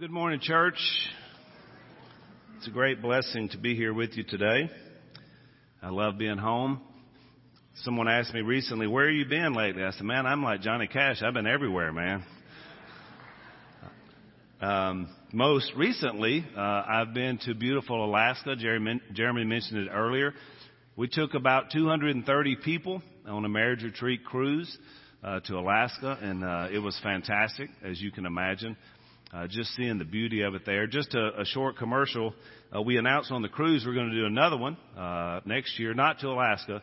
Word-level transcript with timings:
Good 0.00 0.10
morning, 0.10 0.40
church. 0.40 0.78
It's 2.56 2.66
a 2.66 2.70
great 2.70 3.02
blessing 3.02 3.50
to 3.50 3.58
be 3.58 3.76
here 3.76 3.92
with 3.92 4.16
you 4.16 4.24
today. 4.24 4.70
I 5.82 5.90
love 5.90 6.16
being 6.16 6.38
home. 6.38 6.80
Someone 7.82 8.08
asked 8.08 8.32
me 8.32 8.40
recently, 8.40 8.86
where 8.86 9.08
have 9.08 9.14
you 9.14 9.26
been 9.26 9.52
lately? 9.52 9.84
I 9.84 9.90
said, 9.90 10.04
man, 10.04 10.24
I'm 10.24 10.42
like 10.42 10.62
Johnny 10.62 10.86
Cash. 10.86 11.20
I've 11.22 11.34
been 11.34 11.46
everywhere, 11.46 11.92
man. 11.92 12.24
Um, 14.62 15.14
most 15.34 15.70
recently, 15.76 16.46
uh, 16.56 16.60
I've 16.60 17.12
been 17.12 17.36
to 17.44 17.54
beautiful 17.54 18.02
Alaska. 18.02 18.56
Jeremy, 18.56 19.02
Jeremy 19.12 19.44
mentioned 19.44 19.86
it 19.86 19.90
earlier. 19.92 20.32
We 20.96 21.08
took 21.08 21.34
about 21.34 21.72
230 21.72 22.56
people 22.64 23.02
on 23.26 23.44
a 23.44 23.50
marriage 23.50 23.82
retreat 23.82 24.24
cruise 24.24 24.78
uh, 25.22 25.40
to 25.40 25.58
Alaska, 25.58 26.16
and 26.22 26.42
uh, 26.42 26.68
it 26.72 26.78
was 26.78 26.98
fantastic, 27.02 27.68
as 27.84 28.00
you 28.00 28.10
can 28.10 28.24
imagine. 28.24 28.78
Uh, 29.32 29.46
just 29.46 29.70
seeing 29.76 29.98
the 29.98 30.04
beauty 30.04 30.42
of 30.42 30.56
it 30.56 30.62
there. 30.66 30.88
Just 30.88 31.14
a, 31.14 31.40
a 31.40 31.44
short 31.44 31.76
commercial. 31.76 32.34
Uh, 32.74 32.82
we 32.82 32.96
announced 32.96 33.30
on 33.30 33.42
the 33.42 33.48
cruise 33.48 33.84
we're 33.86 33.94
going 33.94 34.10
to 34.10 34.16
do 34.16 34.26
another 34.26 34.56
one 34.56 34.76
uh, 34.98 35.38
next 35.44 35.78
year, 35.78 35.94
not 35.94 36.18
to 36.18 36.26
Alaska, 36.26 36.82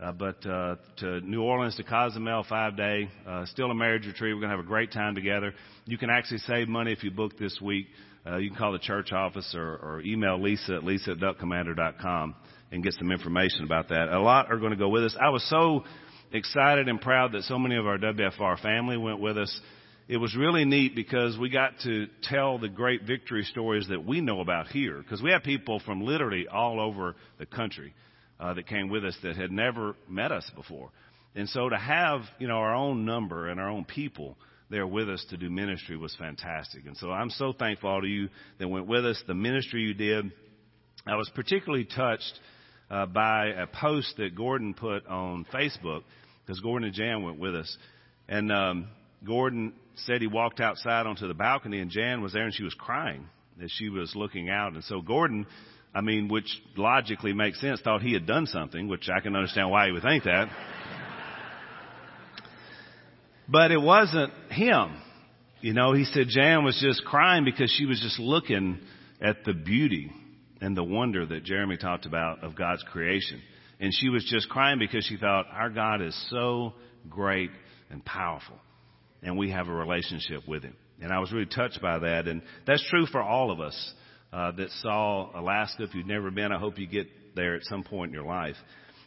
uh, 0.00 0.10
but 0.10 0.44
uh, 0.44 0.74
to 0.96 1.20
New 1.20 1.42
Orleans 1.42 1.76
to 1.76 1.84
Cozumel, 1.84 2.44
five 2.48 2.76
day. 2.76 3.08
Uh, 3.24 3.46
still 3.46 3.70
a 3.70 3.74
marriage 3.74 4.06
retreat. 4.06 4.34
We're 4.34 4.40
going 4.40 4.50
to 4.50 4.56
have 4.56 4.64
a 4.64 4.68
great 4.68 4.90
time 4.90 5.14
together. 5.14 5.54
You 5.84 5.96
can 5.96 6.10
actually 6.10 6.38
save 6.38 6.66
money 6.66 6.90
if 6.90 7.04
you 7.04 7.12
book 7.12 7.38
this 7.38 7.60
week. 7.62 7.86
Uh, 8.26 8.38
you 8.38 8.50
can 8.50 8.58
call 8.58 8.72
the 8.72 8.80
church 8.80 9.12
office 9.12 9.54
or, 9.56 9.76
or 9.76 10.02
email 10.04 10.42
Lisa 10.42 10.74
at 10.74 10.84
lisa 10.84 11.12
at 11.12 11.18
duckcommander.com 11.18 12.34
and 12.72 12.82
get 12.82 12.94
some 12.94 13.12
information 13.12 13.62
about 13.62 13.90
that. 13.90 14.08
A 14.08 14.20
lot 14.20 14.50
are 14.50 14.58
going 14.58 14.72
to 14.72 14.76
go 14.76 14.88
with 14.88 15.04
us. 15.04 15.16
I 15.20 15.28
was 15.28 15.48
so 15.48 15.84
excited 16.32 16.88
and 16.88 17.00
proud 17.00 17.32
that 17.32 17.42
so 17.42 17.56
many 17.56 17.76
of 17.76 17.86
our 17.86 17.98
WFR 17.98 18.60
family 18.60 18.96
went 18.96 19.20
with 19.20 19.38
us. 19.38 19.60
It 20.06 20.18
was 20.18 20.36
really 20.36 20.66
neat 20.66 20.94
because 20.94 21.38
we 21.38 21.48
got 21.48 21.72
to 21.84 22.08
tell 22.22 22.58
the 22.58 22.68
great 22.68 23.04
victory 23.04 23.42
stories 23.44 23.88
that 23.88 24.04
we 24.04 24.20
know 24.20 24.40
about 24.40 24.66
here. 24.68 24.98
Because 24.98 25.22
we 25.22 25.30
have 25.30 25.42
people 25.42 25.80
from 25.80 26.02
literally 26.02 26.46
all 26.46 26.78
over 26.78 27.16
the 27.38 27.46
country 27.46 27.94
uh, 28.38 28.52
that 28.52 28.66
came 28.66 28.90
with 28.90 29.04
us 29.04 29.16
that 29.22 29.36
had 29.36 29.50
never 29.50 29.96
met 30.06 30.30
us 30.30 30.48
before. 30.54 30.90
And 31.34 31.48
so 31.48 31.70
to 31.70 31.76
have, 31.76 32.20
you 32.38 32.48
know, 32.48 32.56
our 32.56 32.74
own 32.74 33.06
number 33.06 33.48
and 33.48 33.58
our 33.58 33.70
own 33.70 33.86
people 33.86 34.36
there 34.70 34.86
with 34.86 35.08
us 35.08 35.24
to 35.30 35.38
do 35.38 35.48
ministry 35.48 35.96
was 35.96 36.14
fantastic. 36.16 36.84
And 36.86 36.96
so 36.96 37.10
I'm 37.10 37.30
so 37.30 37.52
thankful 37.52 37.88
all 37.88 37.98
of 37.98 38.04
you 38.04 38.28
that 38.58 38.68
went 38.68 38.86
with 38.86 39.06
us, 39.06 39.22
the 39.26 39.34
ministry 39.34 39.82
you 39.82 39.94
did. 39.94 40.32
I 41.06 41.16
was 41.16 41.30
particularly 41.34 41.84
touched 41.86 42.38
uh, 42.90 43.06
by 43.06 43.46
a 43.48 43.66
post 43.66 44.14
that 44.18 44.34
Gordon 44.34 44.74
put 44.74 45.06
on 45.06 45.46
Facebook 45.52 46.02
because 46.44 46.60
Gordon 46.60 46.88
and 46.88 46.94
Jan 46.94 47.22
went 47.22 47.38
with 47.38 47.54
us. 47.54 47.76
And 48.28 48.52
um, 48.52 48.88
Gordon 49.24 49.72
said 49.96 50.20
he 50.20 50.26
walked 50.26 50.60
outside 50.60 51.06
onto 51.06 51.28
the 51.28 51.34
balcony 51.34 51.80
and 51.80 51.90
Jan 51.90 52.22
was 52.22 52.32
there 52.32 52.44
and 52.44 52.54
she 52.54 52.64
was 52.64 52.74
crying 52.74 53.26
as 53.62 53.70
she 53.70 53.88
was 53.88 54.14
looking 54.14 54.50
out. 54.50 54.72
And 54.72 54.84
so 54.84 55.00
Gordon, 55.00 55.46
I 55.94 56.00
mean, 56.00 56.28
which 56.28 56.48
logically 56.76 57.32
makes 57.32 57.60
sense, 57.60 57.80
thought 57.80 58.02
he 58.02 58.12
had 58.12 58.26
done 58.26 58.46
something, 58.46 58.88
which 58.88 59.08
I 59.08 59.20
can 59.20 59.34
understand 59.34 59.70
why 59.70 59.86
he 59.86 59.92
would 59.92 60.02
think 60.02 60.24
that. 60.24 60.48
but 63.48 63.70
it 63.70 63.80
wasn't 63.80 64.32
him. 64.50 64.96
You 65.60 65.72
know, 65.72 65.92
he 65.92 66.04
said 66.04 66.26
Jan 66.28 66.64
was 66.64 66.78
just 66.80 67.04
crying 67.04 67.44
because 67.44 67.70
she 67.70 67.86
was 67.86 68.00
just 68.00 68.18
looking 68.18 68.78
at 69.20 69.44
the 69.44 69.54
beauty 69.54 70.10
and 70.60 70.76
the 70.76 70.84
wonder 70.84 71.24
that 71.24 71.44
Jeremy 71.44 71.76
talked 71.76 72.04
about 72.04 72.42
of 72.44 72.56
God's 72.56 72.82
creation. 72.90 73.40
And 73.80 73.92
she 73.94 74.08
was 74.08 74.24
just 74.24 74.48
crying 74.48 74.78
because 74.78 75.04
she 75.04 75.16
thought, 75.16 75.46
our 75.50 75.70
God 75.70 76.02
is 76.02 76.14
so 76.30 76.74
great 77.08 77.50
and 77.90 78.04
powerful 78.04 78.56
and 79.24 79.36
we 79.36 79.50
have 79.50 79.68
a 79.68 79.72
relationship 79.72 80.46
with 80.46 80.62
Him. 80.62 80.76
And 81.00 81.12
I 81.12 81.18
was 81.18 81.32
really 81.32 81.46
touched 81.46 81.80
by 81.82 81.98
that. 81.98 82.28
And 82.28 82.42
that's 82.66 82.86
true 82.88 83.06
for 83.06 83.20
all 83.22 83.50
of 83.50 83.58
us 83.58 83.94
uh, 84.32 84.52
that 84.52 84.70
saw 84.82 85.30
Alaska. 85.38 85.82
If 85.84 85.94
you've 85.94 86.06
never 86.06 86.30
been, 86.30 86.52
I 86.52 86.58
hope 86.58 86.78
you 86.78 86.86
get 86.86 87.08
there 87.34 87.56
at 87.56 87.64
some 87.64 87.82
point 87.82 88.10
in 88.10 88.14
your 88.14 88.26
life. 88.26 88.56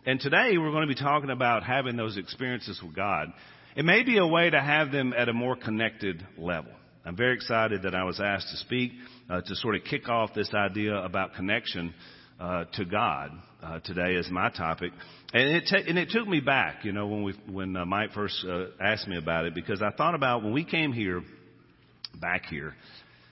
And 0.05 0.19
today 0.19 0.57
we're 0.57 0.71
going 0.71 0.87
to 0.87 0.93
be 0.93 0.99
talking 0.99 1.29
about 1.29 1.63
having 1.63 1.95
those 1.95 2.17
experiences 2.17 2.81
with 2.83 2.95
God. 2.95 3.27
It 3.75 3.85
may 3.85 4.03
be 4.03 4.17
a 4.17 4.27
way 4.27 4.49
to 4.49 4.59
have 4.59 4.91
them 4.91 5.13
at 5.13 5.29
a 5.29 5.33
more 5.33 5.55
connected 5.55 6.25
level. 6.37 6.71
I'm 7.05 7.15
very 7.15 7.35
excited 7.35 7.83
that 7.83 7.95
I 7.95 8.03
was 8.03 8.19
asked 8.19 8.49
to 8.49 8.57
speak 8.57 8.91
uh, 9.29 9.41
to 9.41 9.55
sort 9.55 9.75
of 9.75 9.83
kick 9.83 10.09
off 10.09 10.33
this 10.33 10.51
idea 10.53 10.95
about 10.95 11.35
connection 11.35 11.93
uh, 12.39 12.65
to 12.73 12.85
God 12.85 13.31
uh, 13.63 13.79
today 13.79 14.13
is 14.13 14.29
my 14.29 14.49
topic, 14.49 14.91
and 15.33 15.49
it 15.49 15.63
t- 15.67 15.83
and 15.87 15.97
it 15.97 16.09
took 16.11 16.27
me 16.27 16.39
back, 16.39 16.85
you 16.85 16.91
know, 16.91 17.07
when 17.07 17.23
we 17.23 17.33
when 17.49 17.75
uh, 17.75 17.85
Mike 17.85 18.11
first 18.13 18.45
uh, 18.47 18.65
asked 18.79 19.07
me 19.07 19.17
about 19.17 19.45
it 19.45 19.55
because 19.55 19.81
I 19.81 19.91
thought 19.91 20.15
about 20.15 20.43
when 20.43 20.53
we 20.53 20.63
came 20.63 20.93
here, 20.93 21.23
back 22.21 22.45
here, 22.45 22.75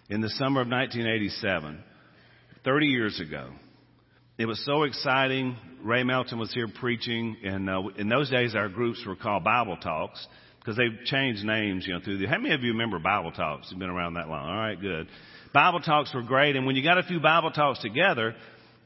in 0.09 0.21
the 0.21 0.29
summer 0.29 0.61
of 0.61 0.67
1987, 0.67 1.83
30 2.63 2.85
years 2.87 3.19
ago. 3.19 3.49
It 4.37 4.47
was 4.47 4.63
so 4.65 4.83
exciting. 4.83 5.55
Ray 5.81 6.03
Melton 6.03 6.39
was 6.39 6.53
here 6.53 6.67
preaching, 6.67 7.37
and 7.43 7.69
uh, 7.69 7.83
in 7.97 8.09
those 8.09 8.29
days 8.29 8.53
our 8.53 8.67
groups 8.67 9.01
were 9.07 9.15
called 9.15 9.45
Bible 9.45 9.77
Talks 9.77 10.27
because 10.59 10.75
they've 10.75 11.05
changed 11.05 11.45
names, 11.45 11.85
you 11.87 11.93
know, 11.93 11.99
through 12.03 12.17
the. 12.17 12.25
How 12.25 12.39
many 12.39 12.53
of 12.53 12.61
you 12.61 12.71
remember 12.71 12.99
Bible 12.99 13.31
Talks? 13.31 13.67
You've 13.69 13.79
been 13.79 13.89
around 13.89 14.15
that 14.15 14.27
long. 14.27 14.49
All 14.49 14.57
right, 14.57 14.79
good. 14.79 15.07
Bible 15.53 15.79
Talks 15.79 16.13
were 16.13 16.23
great, 16.23 16.57
and 16.57 16.65
when 16.65 16.75
you 16.75 16.83
got 16.83 16.97
a 16.97 17.03
few 17.03 17.21
Bible 17.21 17.51
Talks 17.51 17.81
together, 17.81 18.35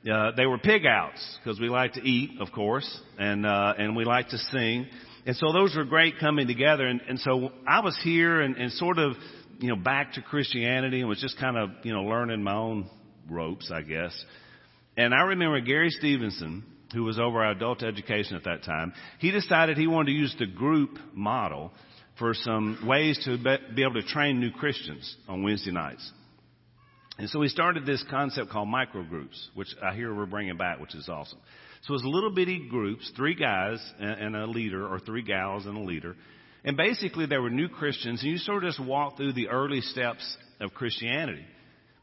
uh, 0.08 0.32
they 0.38 0.46
were 0.46 0.58
pig 0.58 0.86
outs 0.86 1.40
because 1.44 1.60
we 1.60 1.70
like 1.70 1.94
to 1.94 2.02
eat, 2.02 2.40
of 2.40 2.52
course, 2.52 3.02
and 3.18 3.46
uh, 3.46 3.74
and 3.78 3.96
we 3.96 4.06
like 4.06 4.30
to 4.30 4.38
sing, 4.38 4.88
and 5.26 5.36
so 5.36 5.52
those 5.52 5.76
were 5.76 5.84
great 5.84 6.20
coming 6.20 6.48
together. 6.48 6.88
And, 6.88 7.02
and 7.02 7.20
so 7.20 7.52
I 7.68 7.82
was 7.82 8.00
here 8.04 8.42
and, 8.42 8.56
and 8.58 8.72
sort 8.72 8.98
of, 8.98 9.14
you 9.60 9.70
know, 9.70 9.76
back 9.76 10.14
to 10.14 10.22
Christianity 10.22 11.02
and 11.02 11.10
was 11.10 11.22
just 11.22 11.40
kind 11.40 11.58
of, 11.58 11.70
you 11.84 11.94
know, 11.94 12.04
learning 12.04 12.42
my 12.42 12.56
own 12.56 12.90
ropes, 13.30 13.72
I 13.72 13.82
guess. 13.82 14.12
And 14.98 15.14
I 15.14 15.22
remember 15.22 15.60
Gary 15.62 15.90
Stevenson, 15.92 16.64
who 16.94 17.04
was 17.04 17.20
over 17.20 17.44
our 17.44 17.52
adult 17.52 17.84
education 17.84 18.38
at 18.38 18.46
that 18.46 18.64
time. 18.64 18.94
He 19.20 19.32
decided 19.32 19.78
he 19.78 19.88
wanted 19.88 20.08
to 20.08 20.18
use 20.18 20.36
the 20.40 20.48
group 20.48 20.98
model 21.14 21.72
for 22.18 22.34
some 22.34 22.86
ways 22.88 23.20
to 23.26 23.38
be 23.76 23.84
able 23.84 24.02
to 24.02 24.08
train 24.08 24.40
new 24.40 24.52
Christians 24.52 25.16
on 25.28 25.44
Wednesday 25.44 25.72
nights. 25.72 26.12
And 27.20 27.30
so 27.30 27.40
we 27.40 27.50
started 27.50 27.86
this 27.86 28.04
concept 28.10 28.50
called 28.50 28.70
microgroups, 28.70 29.38
which 29.54 29.68
I 29.84 29.94
hear 29.94 30.16
we're 30.16 30.26
bringing 30.26 30.56
back, 30.56 30.80
which 30.80 30.96
is 30.96 31.10
awesome. 31.10 31.38
So 31.84 31.94
it's 31.94 32.04
little 32.06 32.32
bitty 32.32 32.70
groups, 32.70 33.12
three 33.18 33.36
guys 33.36 33.78
and 34.00 34.38
a 34.38 34.46
leader, 34.48 34.88
or 34.88 35.00
three 35.00 35.22
gals 35.22 35.66
and 35.66 35.78
a 35.78 35.82
leader. 35.82 36.16
And 36.64 36.78
basically 36.78 37.26
they 37.26 37.38
were 37.38 37.50
new 37.50 37.68
Christians, 37.68 38.22
and 38.22 38.32
you 38.32 38.38
sort 38.38 38.64
of 38.64 38.70
just 38.70 38.86
walk 38.86 39.18
through 39.18 39.34
the 39.34 39.50
early 39.50 39.82
steps 39.82 40.38
of 40.62 40.74
Christianity. 40.74 41.46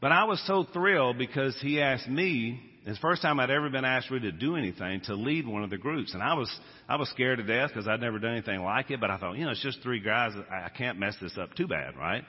But 0.01 0.11
I 0.11 0.25
was 0.25 0.39
so 0.45 0.65
thrilled 0.71 1.17
because 1.17 1.57
he 1.61 1.81
asked 1.81 2.07
me, 2.07 2.61
the 2.85 2.95
first 3.01 3.23
time 3.23 3.39
I'd 3.39 3.49
ever 3.49 3.69
been 3.71 3.85
asked 3.85 4.11
really 4.11 4.31
to 4.31 4.37
do 4.37 4.55
anything, 4.55 5.01
to 5.05 5.15
lead 5.15 5.47
one 5.47 5.63
of 5.63 5.71
the 5.71 5.77
groups. 5.77 6.13
And 6.13 6.21
I 6.21 6.35
was, 6.35 6.55
I 6.87 6.95
was 6.95 7.09
scared 7.09 7.39
to 7.39 7.43
death 7.43 7.71
because 7.73 7.87
I'd 7.87 8.01
never 8.01 8.19
done 8.19 8.33
anything 8.33 8.61
like 8.61 8.91
it, 8.91 9.01
but 9.01 9.09
I 9.09 9.17
thought, 9.17 9.35
you 9.35 9.45
know, 9.45 9.51
it's 9.51 9.63
just 9.63 9.81
three 9.81 9.99
guys. 9.99 10.33
I 10.51 10.69
can't 10.69 10.99
mess 10.99 11.15
this 11.19 11.35
up 11.39 11.55
too 11.55 11.67
bad, 11.67 11.97
right? 11.97 12.23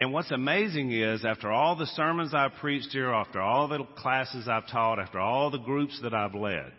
And 0.00 0.14
what's 0.14 0.30
amazing 0.30 0.92
is 0.92 1.26
after 1.26 1.52
all 1.52 1.76
the 1.76 1.86
sermons 1.86 2.32
I've 2.32 2.54
preached 2.54 2.88
here, 2.90 3.12
after 3.12 3.40
all 3.40 3.68
the 3.68 3.84
classes 3.98 4.48
I've 4.48 4.66
taught, 4.68 4.98
after 4.98 5.20
all 5.20 5.50
the 5.50 5.58
groups 5.58 6.00
that 6.02 6.14
I've 6.14 6.34
led, 6.34 6.72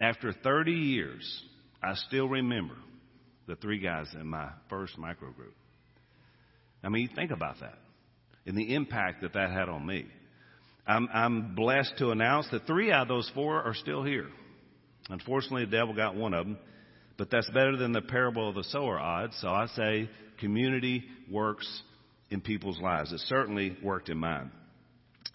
after 0.00 0.32
30 0.32 0.72
years, 0.72 1.42
I 1.80 1.94
still 1.94 2.28
remember 2.28 2.74
the 3.46 3.54
three 3.54 3.78
guys 3.78 4.08
in 4.12 4.26
my 4.26 4.50
first 4.68 4.98
micro 4.98 5.30
group. 5.30 5.54
I 6.82 6.88
mean, 6.88 7.10
think 7.14 7.30
about 7.30 7.60
that 7.60 7.78
and 8.44 8.56
the 8.58 8.74
impact 8.74 9.22
that 9.22 9.34
that 9.34 9.50
had 9.50 9.68
on 9.68 9.86
me. 9.86 10.06
I'm, 10.84 11.08
I'm 11.12 11.54
blessed 11.54 11.92
to 11.98 12.10
announce 12.10 12.48
that 12.50 12.66
three 12.66 12.90
out 12.90 13.02
of 13.02 13.08
those 13.08 13.30
four 13.34 13.62
are 13.62 13.74
still 13.74 14.02
here. 14.02 14.26
Unfortunately, 15.10 15.64
the 15.64 15.70
devil 15.70 15.94
got 15.94 16.16
one 16.16 16.34
of 16.34 16.46
them, 16.46 16.58
but 17.18 17.30
that's 17.30 17.48
better 17.50 17.76
than 17.76 17.92
the 17.92 18.00
parable 18.00 18.48
of 18.48 18.56
the 18.56 18.64
sower 18.64 18.98
odds. 18.98 19.36
So 19.40 19.48
I 19.48 19.66
say 19.76 20.10
community 20.40 21.04
works 21.30 21.82
in 22.30 22.40
people's 22.40 22.80
lives. 22.80 23.12
It 23.12 23.20
certainly 23.20 23.76
worked 23.82 24.08
in 24.08 24.18
mine. 24.18 24.50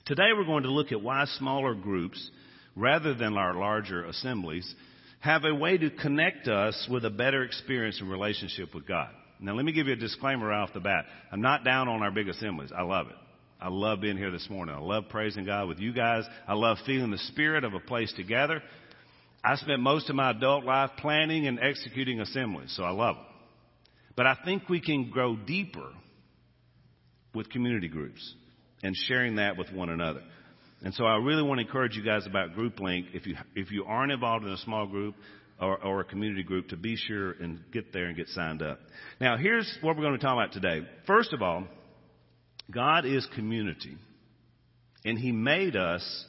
Today 0.06 0.32
we're 0.36 0.46
going 0.46 0.64
to 0.64 0.72
look 0.72 0.92
at 0.92 1.02
why 1.02 1.26
smaller 1.38 1.74
groups, 1.74 2.30
rather 2.76 3.14
than 3.14 3.38
our 3.38 3.54
larger 3.54 4.06
assemblies, 4.06 4.74
have 5.20 5.46
a 5.46 5.56
way 5.56 5.78
to 5.78 5.90
connect 5.90 6.48
us 6.48 6.88
with 6.92 7.06
a 7.06 7.10
better 7.10 7.44
experience 7.44 8.00
and 8.02 8.12
relationship 8.12 8.76
with 8.76 8.88
God. 8.88 9.10
Now 9.40 9.56
let 9.56 9.66
me 9.66 9.72
give 9.72 9.88
you 9.88 9.94
a 9.94 9.98
disclaimer 9.98 10.48
right 10.48 10.62
off 10.62 10.74
the 10.74 10.80
bat. 10.80 11.06
I'm 11.32 11.42
not 11.42 11.64
down 11.64 11.88
on 11.88 12.02
our 12.02 12.12
big 12.12 12.28
assemblies. 12.28 12.72
I 12.78 12.84
love 12.84 13.08
it. 13.08 13.16
I 13.60 13.70
love 13.70 14.02
being 14.02 14.18
here 14.18 14.32
this 14.32 14.50
morning. 14.50 14.76
I 14.76 14.80
love 14.80 15.06
praising 15.10 15.46
God 15.46 15.70
with 15.70 15.80
you 15.80 15.94
guys. 15.94 16.26
I 16.48 16.54
love 16.54 16.78
feeling 16.86 17.12
the 17.12 17.18
spirit 17.18 17.64
of 17.64 17.74
a 17.74 17.80
place 17.80 18.12
together. 18.14 18.62
I 19.44 19.56
spent 19.56 19.80
most 19.80 20.10
of 20.10 20.16
my 20.16 20.32
adult 20.32 20.66
life 20.66 20.92
planning 20.98 21.48
and 21.48 21.60
executing 21.60 22.20
assemblies, 22.20 22.74
so 22.76 22.84
I 22.84 22.92
love 22.92 23.16
them. 23.16 23.26
But 24.16 24.28
I 24.28 24.38
think 24.44 24.68
we 24.70 24.82
can 24.82 25.10
grow 25.10 25.36
deeper 25.38 25.90
with 27.34 27.50
community 27.50 27.88
groups 27.88 28.36
and 28.84 28.96
sharing 29.08 29.36
that 29.36 29.58
with 29.58 29.72
one 29.72 29.90
another. 29.90 30.22
And 30.84 30.94
so 30.94 31.06
I 31.06 31.16
really 31.16 31.44
want 31.44 31.60
to 31.60 31.66
encourage 31.66 31.96
you 31.96 32.04
guys 32.04 32.26
about 32.26 32.54
Group 32.54 32.80
Link. 32.80 33.08
If 33.14 33.26
you, 33.26 33.36
if 33.56 33.72
you 33.72 33.86
aren't 33.86 34.12
involved 34.12 34.46
in 34.46 34.52
a 34.52 34.58
small 34.58 34.86
group 34.86 35.16
or, 35.60 35.78
or 35.84 36.02
a 36.02 36.04
community 36.04 36.44
group, 36.44 36.68
to 36.70 36.78
be 36.78 36.98
sure 36.98 37.32
and 37.32 37.62
get 37.72 37.94
there 37.94 38.06
and 38.06 38.18
get 38.18 38.28
signed 38.30 38.62
up. 38.62 38.80
Now, 39.22 39.38
here's 39.38 39.78
what 39.82 39.96
we're 39.96 40.04
going 40.04 40.20
to 40.20 40.24
talk 40.24 40.34
about 40.34 40.52
today. 40.52 40.86
First 41.08 41.32
of 41.32 41.42
all, 41.42 41.64
God 42.70 43.06
is 43.06 43.26
community, 43.36 43.98
and 45.06 45.18
He 45.18 45.32
made 45.32 45.76
us 45.76 46.26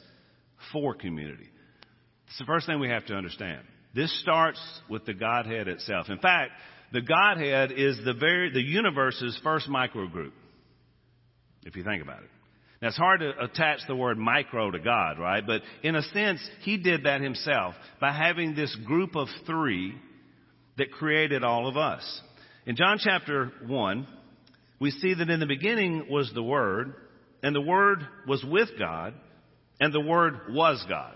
for 0.72 0.94
community. 0.94 1.48
It's 2.28 2.38
the 2.38 2.44
first 2.44 2.66
thing 2.66 2.78
we 2.78 2.88
have 2.88 3.06
to 3.06 3.14
understand. 3.14 3.60
This 3.94 4.20
starts 4.20 4.60
with 4.88 5.04
the 5.04 5.14
Godhead 5.14 5.68
itself. 5.68 6.08
In 6.10 6.18
fact, 6.18 6.52
the 6.92 7.00
Godhead 7.00 7.72
is 7.72 7.98
the 8.04 8.14
very, 8.14 8.52
the 8.52 8.62
universe's 8.62 9.38
first 9.42 9.68
microgroup. 9.68 10.32
If 11.64 11.76
you 11.76 11.84
think 11.84 12.02
about 12.02 12.22
it. 12.22 12.30
Now 12.82 12.88
it's 12.88 12.96
hard 12.96 13.20
to 13.20 13.32
attach 13.42 13.80
the 13.88 13.96
word 13.96 14.18
micro 14.18 14.70
to 14.70 14.78
God, 14.78 15.18
right? 15.18 15.44
But 15.46 15.62
in 15.82 15.96
a 15.96 16.02
sense, 16.02 16.40
He 16.60 16.76
did 16.76 17.04
that 17.04 17.20
Himself 17.20 17.74
by 18.00 18.12
having 18.12 18.54
this 18.54 18.74
group 18.84 19.16
of 19.16 19.28
three 19.46 19.94
that 20.76 20.92
created 20.92 21.44
all 21.44 21.66
of 21.68 21.76
us. 21.76 22.20
In 22.66 22.76
John 22.76 22.98
chapter 22.98 23.52
1, 23.66 24.06
we 24.80 24.90
see 24.90 25.14
that 25.14 25.30
in 25.30 25.40
the 25.40 25.46
beginning 25.46 26.08
was 26.10 26.30
the 26.34 26.42
Word, 26.42 26.94
and 27.42 27.54
the 27.54 27.60
Word 27.60 28.00
was 28.26 28.44
with 28.44 28.70
God, 28.78 29.14
and 29.80 29.92
the 29.92 30.00
Word 30.00 30.34
was 30.50 30.84
God. 30.88 31.14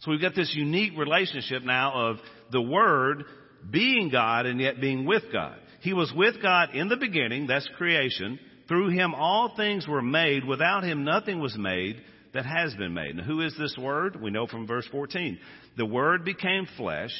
So 0.00 0.10
we've 0.10 0.20
got 0.20 0.34
this 0.34 0.52
unique 0.54 0.92
relationship 0.96 1.62
now 1.62 2.10
of 2.10 2.16
the 2.52 2.60
Word 2.60 3.24
being 3.70 4.10
God 4.10 4.46
and 4.46 4.60
yet 4.60 4.80
being 4.80 5.06
with 5.06 5.24
God. 5.32 5.56
He 5.80 5.92
was 5.92 6.12
with 6.14 6.42
God 6.42 6.74
in 6.74 6.88
the 6.88 6.96
beginning, 6.96 7.46
that's 7.46 7.68
creation. 7.76 8.38
Through 8.68 8.90
Him 8.90 9.14
all 9.14 9.54
things 9.56 9.88
were 9.88 10.02
made. 10.02 10.44
Without 10.44 10.84
Him 10.84 11.04
nothing 11.04 11.40
was 11.40 11.56
made 11.56 11.96
that 12.34 12.44
has 12.44 12.74
been 12.74 12.94
made. 12.94 13.16
Now 13.16 13.24
who 13.24 13.40
is 13.40 13.56
this 13.58 13.76
Word? 13.78 14.20
We 14.20 14.30
know 14.30 14.46
from 14.46 14.66
verse 14.66 14.86
14. 14.92 15.38
The 15.76 15.86
Word 15.86 16.24
became 16.24 16.66
flesh 16.76 17.12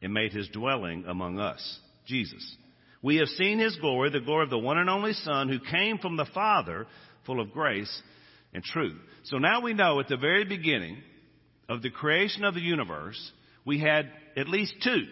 and 0.00 0.12
made 0.12 0.32
His 0.32 0.48
dwelling 0.48 1.04
among 1.06 1.38
us. 1.38 1.78
Jesus. 2.06 2.56
We 3.02 3.16
have 3.16 3.28
seen 3.28 3.58
His 3.58 3.76
glory, 3.76 4.10
the 4.10 4.20
glory 4.20 4.44
of 4.44 4.50
the 4.50 4.58
one 4.58 4.78
and 4.78 4.88
only 4.88 5.12
Son 5.12 5.48
who 5.48 5.58
came 5.70 5.98
from 5.98 6.16
the 6.16 6.26
Father, 6.32 6.86
full 7.26 7.40
of 7.40 7.52
grace 7.52 8.02
and 8.54 8.62
truth. 8.62 8.98
So 9.24 9.38
now 9.38 9.60
we 9.60 9.74
know 9.74 10.00
at 10.00 10.08
the 10.08 10.16
very 10.16 10.44
beginning 10.44 10.98
of 11.68 11.82
the 11.82 11.90
creation 11.90 12.44
of 12.44 12.54
the 12.54 12.60
universe, 12.60 13.32
we 13.64 13.78
had 13.78 14.10
at 14.36 14.48
least 14.48 14.74
two. 14.82 15.04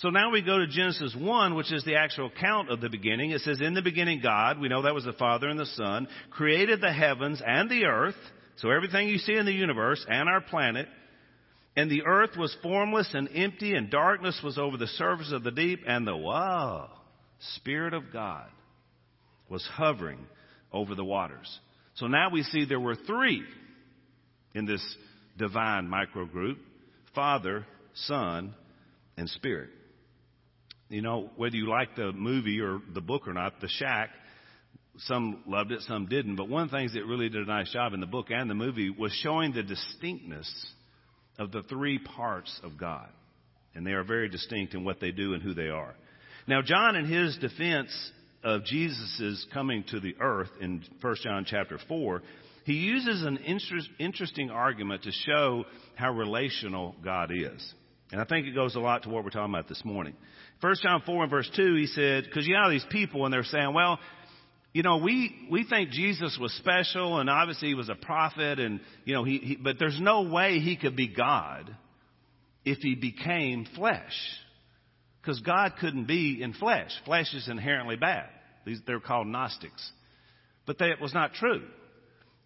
So 0.00 0.08
now 0.08 0.30
we 0.30 0.40
go 0.40 0.56
to 0.56 0.66
Genesis 0.66 1.14
1, 1.14 1.54
which 1.54 1.70
is 1.70 1.84
the 1.84 1.96
actual 1.96 2.28
account 2.28 2.70
of 2.70 2.80
the 2.80 2.88
beginning. 2.88 3.32
It 3.32 3.42
says, 3.42 3.60
In 3.60 3.74
the 3.74 3.82
beginning, 3.82 4.20
God, 4.22 4.58
we 4.58 4.68
know 4.68 4.82
that 4.82 4.94
was 4.94 5.04
the 5.04 5.12
Father 5.12 5.46
and 5.46 5.60
the 5.60 5.66
Son, 5.66 6.08
created 6.30 6.80
the 6.80 6.92
heavens 6.92 7.42
and 7.46 7.68
the 7.68 7.84
earth. 7.84 8.16
So 8.56 8.70
everything 8.70 9.08
you 9.08 9.18
see 9.18 9.34
in 9.34 9.44
the 9.44 9.52
universe 9.52 10.04
and 10.08 10.26
our 10.26 10.40
planet. 10.40 10.88
And 11.76 11.90
the 11.90 12.04
earth 12.06 12.30
was 12.38 12.56
formless 12.62 13.10
and 13.12 13.28
empty, 13.34 13.74
and 13.74 13.90
darkness 13.90 14.40
was 14.42 14.56
over 14.56 14.78
the 14.78 14.86
surface 14.86 15.32
of 15.32 15.44
the 15.44 15.50
deep, 15.50 15.80
and 15.86 16.06
the 16.06 16.16
wow, 16.16 16.90
Spirit 17.56 17.92
of 17.92 18.10
God 18.10 18.48
was 19.50 19.68
hovering 19.74 20.26
over 20.72 20.94
the 20.94 21.04
waters. 21.04 21.60
So 21.96 22.06
now 22.06 22.30
we 22.30 22.42
see 22.42 22.64
there 22.64 22.80
were 22.80 22.96
three 22.96 23.44
in 24.54 24.64
this 24.64 24.82
divine 25.36 25.88
microgroup 25.88 26.56
Father, 27.14 27.66
Son, 27.94 28.54
and 29.18 29.28
Spirit. 29.28 29.70
You 30.90 31.02
know, 31.02 31.30
whether 31.36 31.54
you 31.56 31.68
like 31.68 31.94
the 31.94 32.12
movie 32.12 32.60
or 32.60 32.80
the 32.92 33.00
book 33.00 33.28
or 33.28 33.32
not, 33.32 33.60
The 33.60 33.68
Shack, 33.68 34.10
some 34.98 35.44
loved 35.46 35.70
it, 35.70 35.82
some 35.82 36.06
didn't. 36.06 36.34
But 36.34 36.48
one 36.48 36.64
of 36.64 36.70
the 36.70 36.76
things 36.76 36.94
that 36.94 37.06
really 37.06 37.28
did 37.28 37.42
a 37.42 37.50
nice 37.50 37.72
job 37.72 37.94
in 37.94 38.00
the 38.00 38.06
book 38.06 38.26
and 38.30 38.50
the 38.50 38.56
movie 38.56 38.90
was 38.90 39.12
showing 39.22 39.52
the 39.52 39.62
distinctness 39.62 40.52
of 41.38 41.52
the 41.52 41.62
three 41.62 41.98
parts 41.98 42.60
of 42.64 42.76
God. 42.76 43.08
And 43.74 43.86
they 43.86 43.92
are 43.92 44.02
very 44.02 44.28
distinct 44.28 44.74
in 44.74 44.82
what 44.84 44.98
they 45.00 45.12
do 45.12 45.32
and 45.32 45.42
who 45.42 45.54
they 45.54 45.68
are. 45.68 45.94
Now, 46.48 46.60
John, 46.60 46.96
in 46.96 47.04
his 47.04 47.38
defense 47.38 47.90
of 48.42 48.64
Jesus' 48.64 49.46
coming 49.54 49.84
to 49.90 50.00
the 50.00 50.16
earth 50.20 50.50
in 50.60 50.82
1 51.00 51.16
John 51.22 51.44
chapter 51.46 51.78
4, 51.86 52.20
he 52.64 52.72
uses 52.72 53.22
an 53.22 53.36
interest, 53.38 53.88
interesting 54.00 54.50
argument 54.50 55.04
to 55.04 55.12
show 55.12 55.64
how 55.94 56.12
relational 56.12 56.96
God 57.04 57.30
is. 57.32 57.74
And 58.10 58.20
I 58.20 58.24
think 58.24 58.48
it 58.48 58.54
goes 58.56 58.74
a 58.74 58.80
lot 58.80 59.04
to 59.04 59.08
what 59.08 59.22
we're 59.22 59.30
talking 59.30 59.54
about 59.54 59.68
this 59.68 59.84
morning. 59.84 60.14
1 60.60 60.74
John 60.82 61.02
4 61.06 61.22
and 61.22 61.30
verse 61.30 61.50
2, 61.56 61.74
he 61.76 61.86
said, 61.86 62.24
because 62.24 62.46
you 62.46 62.54
have 62.54 62.70
these 62.70 62.84
people 62.90 63.24
and 63.24 63.32
they're 63.32 63.44
saying, 63.44 63.72
well, 63.72 63.98
you 64.72 64.82
know, 64.82 64.98
we, 64.98 65.48
we 65.50 65.64
think 65.64 65.90
Jesus 65.90 66.36
was 66.40 66.52
special 66.54 67.18
and 67.18 67.28
obviously 67.30 67.68
he 67.68 67.74
was 67.74 67.88
a 67.88 67.94
prophet 67.94 68.60
and, 68.60 68.80
you 69.04 69.14
know, 69.14 69.24
he, 69.24 69.38
he 69.38 69.56
but 69.56 69.76
there's 69.78 69.98
no 70.00 70.22
way 70.22 70.58
he 70.58 70.76
could 70.76 70.96
be 70.96 71.08
God 71.08 71.74
if 72.64 72.78
he 72.78 72.94
became 72.94 73.66
flesh. 73.74 74.14
Because 75.20 75.40
God 75.40 75.72
couldn't 75.80 76.06
be 76.06 76.42
in 76.42 76.52
flesh. 76.54 76.90
Flesh 77.04 77.34
is 77.34 77.48
inherently 77.48 77.96
bad. 77.96 78.28
These, 78.64 78.80
they're 78.86 79.00
called 79.00 79.26
Gnostics. 79.26 79.90
But 80.66 80.78
that 80.78 81.00
was 81.00 81.12
not 81.12 81.34
true. 81.34 81.62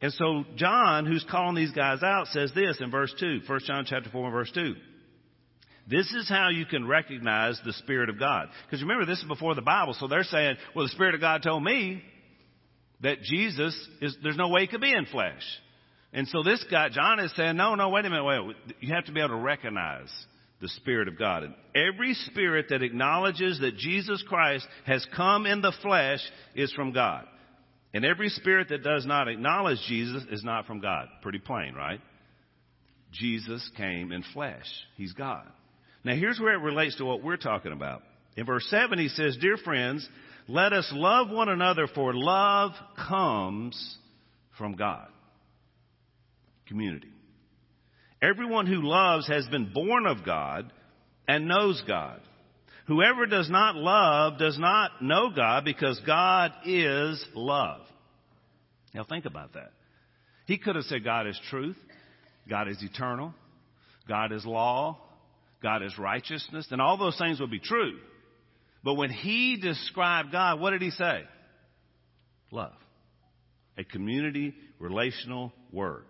And 0.01 0.13
so 0.13 0.45
John, 0.57 1.07
who's 1.07 1.25
calling 1.31 1.55
these 1.55 1.73
guys 1.73 2.03
out, 2.03 2.29
says 2.29 2.53
this 2.55 2.79
in 2.81 2.91
verse 2.91 3.15
2, 3.19 3.41
1 3.47 3.61
John 3.67 3.85
chapter 3.87 4.11
4 4.11 4.25
and 4.25 4.33
verse 4.33 4.51
2. 4.53 4.75
This 5.89 6.11
is 6.13 6.29
how 6.29 6.49
you 6.49 6.65
can 6.65 6.87
recognize 6.87 7.61
the 7.65 7.75
Spirit 7.75 8.09
of 8.09 8.19
God. 8.19 8.49
Because 8.65 8.83
remember, 8.83 9.05
this 9.05 9.19
is 9.19 9.25
before 9.25 9.55
the 9.55 9.63
Bible, 9.63 9.95
so 9.99 10.09
they're 10.09 10.25
saying, 10.25 10.57
well, 10.75 10.87
the 10.87 10.91
Spirit 10.91 11.15
of 11.15 11.21
God 11.21 11.43
told 11.43 11.63
me 11.63 12.03
that 13.03 13.21
Jesus 13.23 13.77
is, 14.01 14.17
there's 14.23 14.37
no 14.37 14.49
way 14.49 14.63
he 14.63 14.67
could 14.67 14.81
be 14.81 14.93
in 14.93 15.05
flesh. 15.07 15.43
And 16.13 16.27
so 16.29 16.43
this 16.43 16.65
guy, 16.71 16.89
John 16.89 17.21
is 17.21 17.33
saying, 17.37 17.57
no, 17.57 17.75
no, 17.75 17.91
wait 17.91 18.07
a 18.07 18.11
minute, 18.11 18.25
wait. 18.25 18.57
You 18.81 18.95
have 18.95 19.05
to 19.07 19.13
be 19.13 19.21
able 19.21 19.31
to 19.31 19.43
recognize 19.43 20.09
the 20.61 20.69
Spirit 20.69 21.09
of 21.09 21.19
God. 21.19 21.43
And 21.43 21.55
every 21.75 22.15
spirit 22.15 22.67
that 22.71 22.83
acknowledges 22.83 23.61
that 23.61 23.77
Jesus 23.77 24.25
Christ 24.27 24.67
has 24.87 25.07
come 25.15 25.45
in 25.45 25.61
the 25.61 25.75
flesh 25.83 26.21
is 26.55 26.73
from 26.73 26.93
God. 26.93 27.27
And 27.93 28.05
every 28.05 28.31
spirit 28.31 28.69
that 28.71 28.83
does 28.83 29.05
not 29.05 29.29
acknowledge 29.29 29.79
Jesus 29.87 30.23
is 30.31 30.43
not 30.43 30.67
from 30.67 30.81
God. 30.81 31.09
Pretty 31.21 31.41
plain, 31.41 31.75
right? 31.75 32.01
Jesus 33.13 33.69
came 33.77 34.11
in 34.11 34.25
flesh. 34.33 34.67
He's 34.97 35.13
God. 35.13 35.45
Now 36.05 36.15
here's 36.15 36.39
where 36.39 36.55
it 36.55 36.63
relates 36.63 36.97
to 36.97 37.05
what 37.05 37.23
we're 37.23 37.37
talking 37.37 37.73
about. 37.73 38.03
In 38.37 38.47
verse 38.47 38.67
7 38.69 38.99
he 38.99 39.09
says, 39.09 39.37
Dear 39.41 39.57
friends, 39.57 40.07
let 40.47 40.73
us 40.73 40.89
love 40.93 41.31
one 41.31 41.49
another 41.49 41.87
for 41.95 42.13
love 42.15 42.73
comes 43.09 43.97
from 44.59 44.75
God. 44.75 45.09
Community. 46.69 47.09
Everyone 48.21 48.67
who 48.67 48.83
loves 48.83 49.29
has 49.29 49.47
been 49.49 49.73
born 49.73 50.07
of 50.07 50.25
God 50.25 50.73
and 51.27 51.49
knows 51.49 51.83
God. 51.87 52.21
Whoever 52.87 53.27
does 53.27 53.49
not 53.49 53.77
love 53.77 54.39
does 54.39 54.59
not 54.59 55.03
know 55.03 55.31
God 55.35 55.65
because 55.65 56.01
God 56.07 56.53
is 56.67 57.25
love. 57.35 57.81
Now 58.95 59.05
think 59.05 59.25
about 59.25 59.55
that. 59.55 59.73
He 60.47 60.59
could 60.59 60.77
have 60.77 60.85
said 60.85 61.05
God 61.05 61.27
is 61.27 61.41
truth, 61.49 61.77
God 62.49 62.69
is 62.69 62.83
eternal, 62.83 63.33
God 64.07 64.33
is 64.33 64.45
law, 64.45 64.99
God 65.65 65.83
is 65.83 65.99
righteousness, 65.99 66.69
and 66.71 66.81
all 66.81 66.99
those 66.99 67.17
things 67.17 67.41
would 67.41 67.51
be 67.51 67.59
true. 67.59 67.99
But 68.85 68.95
when 68.95 69.09
he 69.09 69.57
described 69.57 70.31
God, 70.31 70.61
what 70.61 70.73
did 70.73 70.83
he 70.83 70.91
say? 70.91 71.23
Love. 72.51 72.75
A 73.79 73.83
community 73.83 74.55
relational 74.79 75.55
word. 75.73 76.05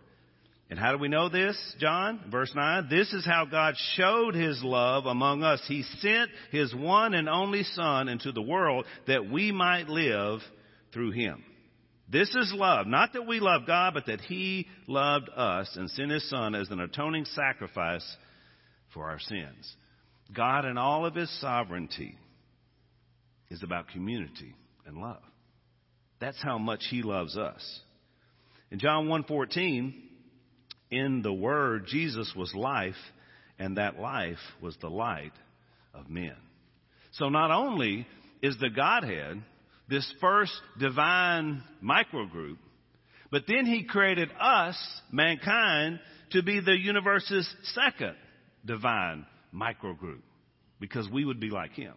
And 0.70 0.78
how 0.78 0.90
do 0.90 0.98
we 0.98 1.06
know 1.06 1.28
this, 1.28 1.56
John? 1.78 2.20
Verse 2.32 2.52
9. 2.52 2.88
This 2.90 3.12
is 3.12 3.24
how 3.24 3.44
God 3.44 3.74
showed 3.94 4.34
his 4.34 4.60
love 4.64 5.06
among 5.06 5.44
us. 5.44 5.62
He 5.68 5.84
sent 6.00 6.30
his 6.50 6.74
one 6.74 7.14
and 7.14 7.28
only 7.28 7.62
Son 7.62 8.08
into 8.08 8.32
the 8.32 8.42
world 8.42 8.86
that 9.06 9.30
we 9.30 9.52
might 9.52 9.88
live 9.88 10.40
through 10.92 11.12
him. 11.12 11.44
This 12.10 12.34
is 12.34 12.52
love. 12.52 12.88
Not 12.88 13.12
that 13.12 13.26
we 13.26 13.38
love 13.38 13.68
God, 13.68 13.94
but 13.94 14.06
that 14.06 14.20
he 14.20 14.66
loved 14.88 15.28
us 15.28 15.70
and 15.76 15.88
sent 15.90 16.10
his 16.10 16.28
Son 16.28 16.56
as 16.56 16.68
an 16.70 16.80
atoning 16.80 17.26
sacrifice 17.26 18.04
for 18.94 19.10
our 19.10 19.18
sins. 19.18 19.76
God, 20.32 20.64
in 20.64 20.78
all 20.78 21.04
of 21.04 21.14
his 21.14 21.30
sovereignty, 21.40 22.16
is 23.50 23.62
about 23.62 23.88
community 23.88 24.54
and 24.86 24.96
love. 24.96 25.22
That's 26.20 26.40
how 26.42 26.56
much 26.56 26.84
he 26.88 27.02
loves 27.02 27.36
us. 27.36 27.80
In 28.70 28.78
John 28.78 29.08
1:14, 29.08 29.92
in 30.90 31.22
the 31.22 31.32
Word, 31.32 31.86
Jesus 31.86 32.34
was 32.34 32.54
life, 32.54 32.96
and 33.58 33.76
that 33.76 33.98
life 33.98 34.40
was 34.60 34.76
the 34.78 34.88
light 34.88 35.34
of 35.92 36.08
men. 36.08 36.36
So 37.12 37.28
not 37.28 37.50
only 37.50 38.06
is 38.40 38.56
the 38.58 38.70
Godhead 38.70 39.42
this 39.88 40.10
first 40.20 40.58
divine 40.78 41.62
microgroup, 41.82 42.58
but 43.30 43.46
then 43.46 43.66
he 43.66 43.84
created 43.84 44.30
us, 44.40 45.02
mankind, 45.12 46.00
to 46.30 46.42
be 46.42 46.60
the 46.60 46.76
universe's 46.76 47.52
second 47.74 48.16
divine 48.64 49.26
microgroup 49.54 50.22
because 50.80 51.08
we 51.08 51.24
would 51.24 51.40
be 51.40 51.50
like 51.50 51.72
him. 51.72 51.94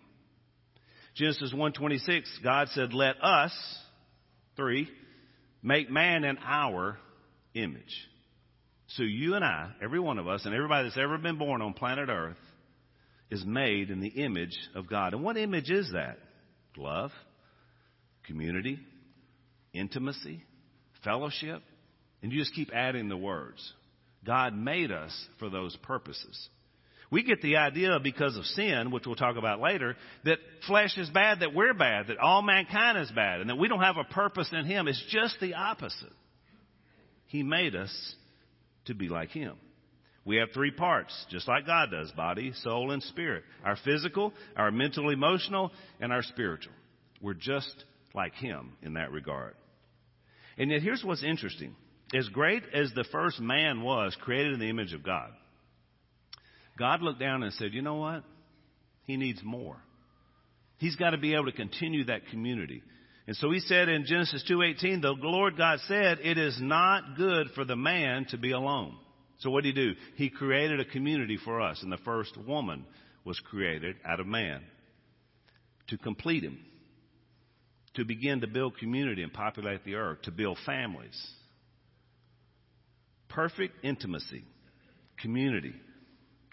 Genesis 1.16 1.54
1:26 1.54 2.44
God 2.44 2.70
said 2.70 2.94
let 2.94 3.16
us 3.24 3.54
3 4.56 4.88
make 5.64 5.90
man 5.90 6.24
in 6.24 6.38
our 6.40 6.98
image. 7.54 8.08
So 8.92 9.04
you 9.04 9.34
and 9.36 9.44
I, 9.44 9.72
every 9.82 10.00
one 10.00 10.18
of 10.18 10.28
us, 10.28 10.46
and 10.46 10.54
everybody 10.54 10.86
that's 10.86 10.98
ever 10.98 11.18
been 11.18 11.38
born 11.38 11.62
on 11.62 11.74
planet 11.74 12.08
Earth, 12.10 12.38
is 13.30 13.44
made 13.46 13.90
in 13.90 14.00
the 14.00 14.08
image 14.08 14.58
of 14.76 14.88
God. 14.88 15.14
And 15.14 15.24
what 15.24 15.36
image 15.36 15.70
is 15.70 15.92
that? 15.92 16.18
Love, 16.78 17.12
community, 18.26 18.80
intimacy, 19.74 20.44
fellowship, 21.04 21.62
and 22.22 22.32
you 22.32 22.40
just 22.40 22.54
keep 22.54 22.70
adding 22.74 23.10
the 23.10 23.18
words. 23.18 23.74
God 24.26 24.56
made 24.56 24.92
us 24.92 25.14
for 25.40 25.50
those 25.50 25.76
purposes. 25.84 26.50
We 27.10 27.24
get 27.24 27.42
the 27.42 27.58
idea 27.58 28.00
because 28.04 28.36
of 28.36 28.46
sin, 28.46 28.92
which 28.92 29.06
we'll 29.06 29.16
talk 29.16 29.38
about 29.38 29.62
later, 29.62 29.96
that 30.26 30.40
flesh 30.68 30.98
is 30.98 31.10
bad, 31.10 31.40
that 31.40 31.54
we're 31.54 31.74
bad, 31.74 32.08
that 32.08 32.18
all 32.18 32.42
mankind 32.42 32.98
is 32.98 33.10
bad, 33.12 33.40
and 33.40 33.50
that 33.50 33.58
we 33.58 33.70
don't 33.70 33.82
have 33.82 33.98
a 33.98 34.04
purpose 34.04 34.50
in 34.52 34.66
Him. 34.66 34.88
It's 34.88 35.04
just 35.10 35.40
the 35.40 35.54
opposite. 35.54 36.12
He 37.28 37.44
made 37.44 37.76
us 37.76 38.16
to 38.86 38.94
be 38.94 39.08
like 39.08 39.30
Him. 39.30 39.56
We 40.26 40.38
have 40.38 40.50
three 40.54 40.72
parts, 40.72 41.14
just 41.30 41.48
like 41.48 41.66
God 41.66 41.92
does 41.92 42.12
body, 42.12 42.52
soul, 42.56 42.92
and 42.92 43.02
spirit. 43.02 43.46
Our 43.64 43.78
physical, 43.86 44.34
our 44.58 44.72
mental, 44.72 45.10
emotional, 45.10 45.72
and 46.02 46.12
our 46.12 46.24
spiritual. 46.24 46.74
We're 47.22 47.34
just 47.34 47.74
like 48.14 48.34
Him 48.34 48.74
in 48.82 48.96
that 48.96 49.14
regard. 49.14 49.54
And 50.58 50.72
yet, 50.72 50.82
here's 50.82 51.04
what's 51.06 51.24
interesting. 51.24 51.74
As 52.14 52.28
great 52.28 52.64
as 52.74 52.92
the 52.94 53.06
first 53.10 53.40
man 53.40 53.82
was, 53.82 54.18
created 54.22 54.54
in 54.54 54.60
the 54.60 54.70
image 54.70 54.92
of 54.92 55.04
God, 55.04 55.30
God 56.78 57.02
looked 57.02 57.20
down 57.20 57.44
and 57.44 57.54
said, 57.54 57.74
you 57.74 57.82
know 57.82 57.96
what? 57.96 58.24
He 59.06 59.18
needs 59.18 59.42
more. 59.44 59.78
He's 60.78 60.96
got 60.96 61.12
to 61.12 61.18
be 61.18 61.34
able 61.34 61.46
to 61.46 61.52
continue 61.52 62.06
that 62.06 62.28
community. 62.28 62.84
And 63.26 63.36
so 63.36 63.52
he 63.52 63.60
said 63.60 63.90
in 63.90 64.06
Genesis 64.06 64.44
2:18, 64.50 65.02
the 65.02 65.12
Lord 65.12 65.58
God 65.58 65.80
said, 65.88 66.20
"It 66.22 66.38
is 66.38 66.62
not 66.62 67.18
good 67.18 67.48
for 67.56 67.66
the 67.66 67.76
man 67.76 68.26
to 68.30 68.38
be 68.38 68.52
alone." 68.52 68.98
So 69.40 69.50
what 69.50 69.64
did 69.64 69.76
he 69.76 69.82
do? 69.86 69.96
He 70.16 70.30
created 70.30 70.80
a 70.80 70.86
community 70.86 71.38
for 71.38 71.62
us, 71.62 71.84
and 71.84 71.92
the 71.92 71.98
first 71.98 72.38
woman 72.38 72.86
was 73.26 73.40
created 73.40 73.98
out 74.06 74.20
of 74.20 74.28
man 74.28 74.64
to 75.88 75.98
complete 75.98 76.44
him, 76.44 76.58
to 77.96 78.06
begin 78.06 78.42
to 78.42 78.48
build 78.48 78.78
community 78.78 79.24
and 79.24 79.34
populate 79.34 79.84
the 79.84 79.96
earth, 79.96 80.22
to 80.24 80.32
build 80.32 80.58
families. 80.66 81.34
Perfect 83.28 83.84
intimacy, 83.84 84.44
community, 85.18 85.74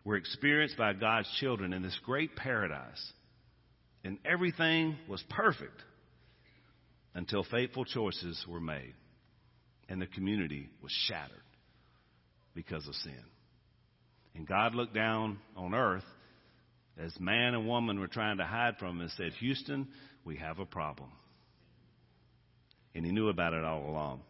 were 0.04 0.16
experienced 0.16 0.76
by 0.76 0.92
God's 0.92 1.28
children 1.40 1.72
in 1.72 1.82
this 1.82 1.98
great 2.04 2.36
paradise. 2.36 3.12
And 4.04 4.18
everything 4.24 4.96
was 5.08 5.22
perfect 5.30 5.82
until 7.14 7.44
fateful 7.44 7.84
choices 7.84 8.44
were 8.48 8.60
made 8.60 8.94
and 9.88 10.00
the 10.00 10.06
community 10.06 10.68
was 10.82 10.92
shattered 11.06 11.38
because 12.54 12.86
of 12.86 12.94
sin. 12.96 13.24
And 14.34 14.46
God 14.46 14.74
looked 14.74 14.94
down 14.94 15.38
on 15.56 15.74
earth 15.74 16.04
as 16.98 17.18
man 17.18 17.54
and 17.54 17.66
woman 17.66 17.98
were 17.98 18.08
trying 18.08 18.38
to 18.38 18.44
hide 18.44 18.76
from 18.78 18.96
him 18.96 19.00
and 19.02 19.10
said, 19.12 19.32
Houston, 19.40 19.88
we 20.24 20.36
have 20.36 20.58
a 20.58 20.66
problem. 20.66 21.10
And 22.94 23.04
he 23.04 23.12
knew 23.12 23.28
about 23.28 23.54
it 23.54 23.64
all 23.64 23.88
along. 23.88 24.20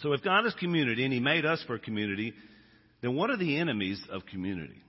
So 0.00 0.12
if 0.12 0.22
God 0.22 0.46
is 0.46 0.54
community 0.54 1.04
and 1.04 1.12
he 1.12 1.20
made 1.20 1.44
us 1.44 1.62
for 1.66 1.78
community, 1.78 2.32
then 3.02 3.14
what 3.14 3.30
are 3.30 3.36
the 3.36 3.58
enemies 3.58 4.00
of 4.10 4.26
community? 4.26 4.82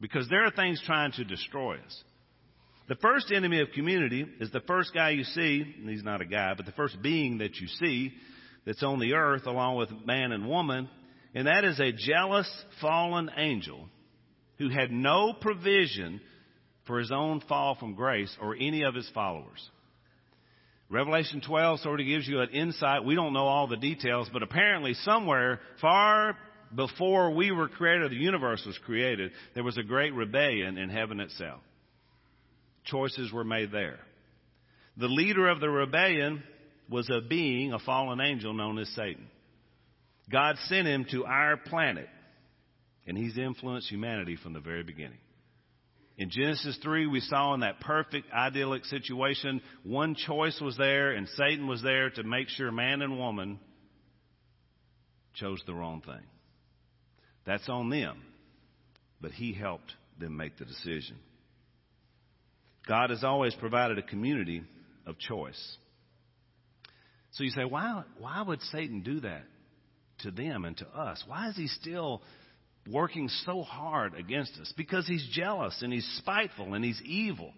Because 0.00 0.28
there 0.28 0.44
are 0.44 0.50
things 0.50 0.82
trying 0.84 1.12
to 1.12 1.24
destroy 1.24 1.76
us. 1.76 2.04
The 2.88 2.96
first 2.96 3.32
enemy 3.32 3.60
of 3.60 3.68
community 3.74 4.24
is 4.40 4.50
the 4.52 4.60
first 4.60 4.94
guy 4.94 5.10
you 5.10 5.24
see, 5.24 5.74
and 5.78 5.88
he's 5.88 6.04
not 6.04 6.20
a 6.20 6.26
guy, 6.26 6.54
but 6.54 6.66
the 6.66 6.72
first 6.72 7.02
being 7.02 7.38
that 7.38 7.56
you 7.56 7.66
see 7.66 8.12
that's 8.64 8.82
on 8.82 9.00
the 9.00 9.14
earth 9.14 9.46
along 9.46 9.76
with 9.76 9.90
man 10.04 10.32
and 10.32 10.48
woman, 10.48 10.88
and 11.34 11.46
that 11.46 11.64
is 11.64 11.80
a 11.80 11.92
jealous 11.92 12.48
fallen 12.80 13.30
angel 13.36 13.88
who 14.58 14.68
had 14.68 14.92
no 14.92 15.32
provision 15.32 16.20
for 16.86 16.98
his 16.98 17.10
own 17.10 17.40
fall 17.48 17.74
from 17.74 17.94
grace 17.94 18.34
or 18.40 18.54
any 18.54 18.82
of 18.82 18.94
his 18.94 19.10
followers. 19.12 19.70
Revelation 20.88 21.42
12 21.44 21.80
sort 21.80 22.00
of 22.00 22.06
gives 22.06 22.28
you 22.28 22.40
an 22.40 22.50
insight. 22.50 23.04
We 23.04 23.16
don't 23.16 23.32
know 23.32 23.46
all 23.46 23.66
the 23.66 23.76
details, 23.76 24.30
but 24.32 24.44
apparently 24.44 24.94
somewhere 24.94 25.58
far 25.80 26.36
before 26.76 27.30
we 27.30 27.50
were 27.50 27.68
created, 27.68 28.10
the 28.10 28.16
universe 28.16 28.62
was 28.66 28.78
created, 28.84 29.32
there 29.54 29.64
was 29.64 29.78
a 29.78 29.82
great 29.82 30.14
rebellion 30.14 30.78
in 30.78 30.90
heaven 30.90 31.20
itself. 31.20 31.60
Choices 32.84 33.32
were 33.32 33.44
made 33.44 33.72
there. 33.72 33.98
The 34.96 35.08
leader 35.08 35.48
of 35.48 35.60
the 35.60 35.68
rebellion 35.68 36.42
was 36.88 37.10
a 37.10 37.20
being, 37.20 37.72
a 37.72 37.78
fallen 37.78 38.20
angel 38.20 38.54
known 38.54 38.78
as 38.78 38.88
Satan. 38.90 39.26
God 40.30 40.56
sent 40.66 40.86
him 40.86 41.06
to 41.10 41.24
our 41.24 41.56
planet, 41.56 42.08
and 43.06 43.16
he's 43.16 43.36
influenced 43.36 43.88
humanity 43.88 44.36
from 44.36 44.52
the 44.52 44.60
very 44.60 44.82
beginning. 44.82 45.18
In 46.18 46.30
Genesis 46.30 46.78
3, 46.82 47.06
we 47.06 47.20
saw 47.20 47.52
in 47.54 47.60
that 47.60 47.80
perfect, 47.80 48.32
idyllic 48.32 48.86
situation, 48.86 49.60
one 49.82 50.14
choice 50.14 50.58
was 50.60 50.76
there, 50.76 51.12
and 51.12 51.28
Satan 51.36 51.66
was 51.66 51.82
there 51.82 52.10
to 52.10 52.22
make 52.22 52.48
sure 52.48 52.72
man 52.72 53.02
and 53.02 53.18
woman 53.18 53.60
chose 55.34 55.62
the 55.66 55.74
wrong 55.74 56.00
thing. 56.00 56.24
That's 57.46 57.68
on 57.68 57.88
them. 57.90 58.22
But 59.20 59.32
He 59.32 59.52
helped 59.52 59.92
them 60.18 60.36
make 60.36 60.58
the 60.58 60.64
decision. 60.64 61.16
God 62.86 63.10
has 63.10 63.24
always 63.24 63.54
provided 63.54 63.98
a 63.98 64.02
community 64.02 64.62
of 65.06 65.18
choice. 65.18 65.76
So 67.32 67.44
you 67.44 67.50
say, 67.50 67.64
why, 67.64 68.04
why 68.18 68.42
would 68.42 68.62
Satan 68.62 69.02
do 69.02 69.20
that 69.20 69.42
to 70.20 70.30
them 70.30 70.64
and 70.64 70.76
to 70.78 70.86
us? 70.86 71.22
Why 71.26 71.48
is 71.48 71.56
he 71.56 71.66
still 71.66 72.22
working 72.90 73.28
so 73.44 73.62
hard 73.62 74.14
against 74.14 74.52
us? 74.58 74.72
Because 74.76 75.06
he's 75.06 75.26
jealous 75.32 75.78
and 75.82 75.92
he's 75.92 76.06
spiteful 76.18 76.74
and 76.74 76.84
he's 76.84 77.00
evil. 77.04 77.52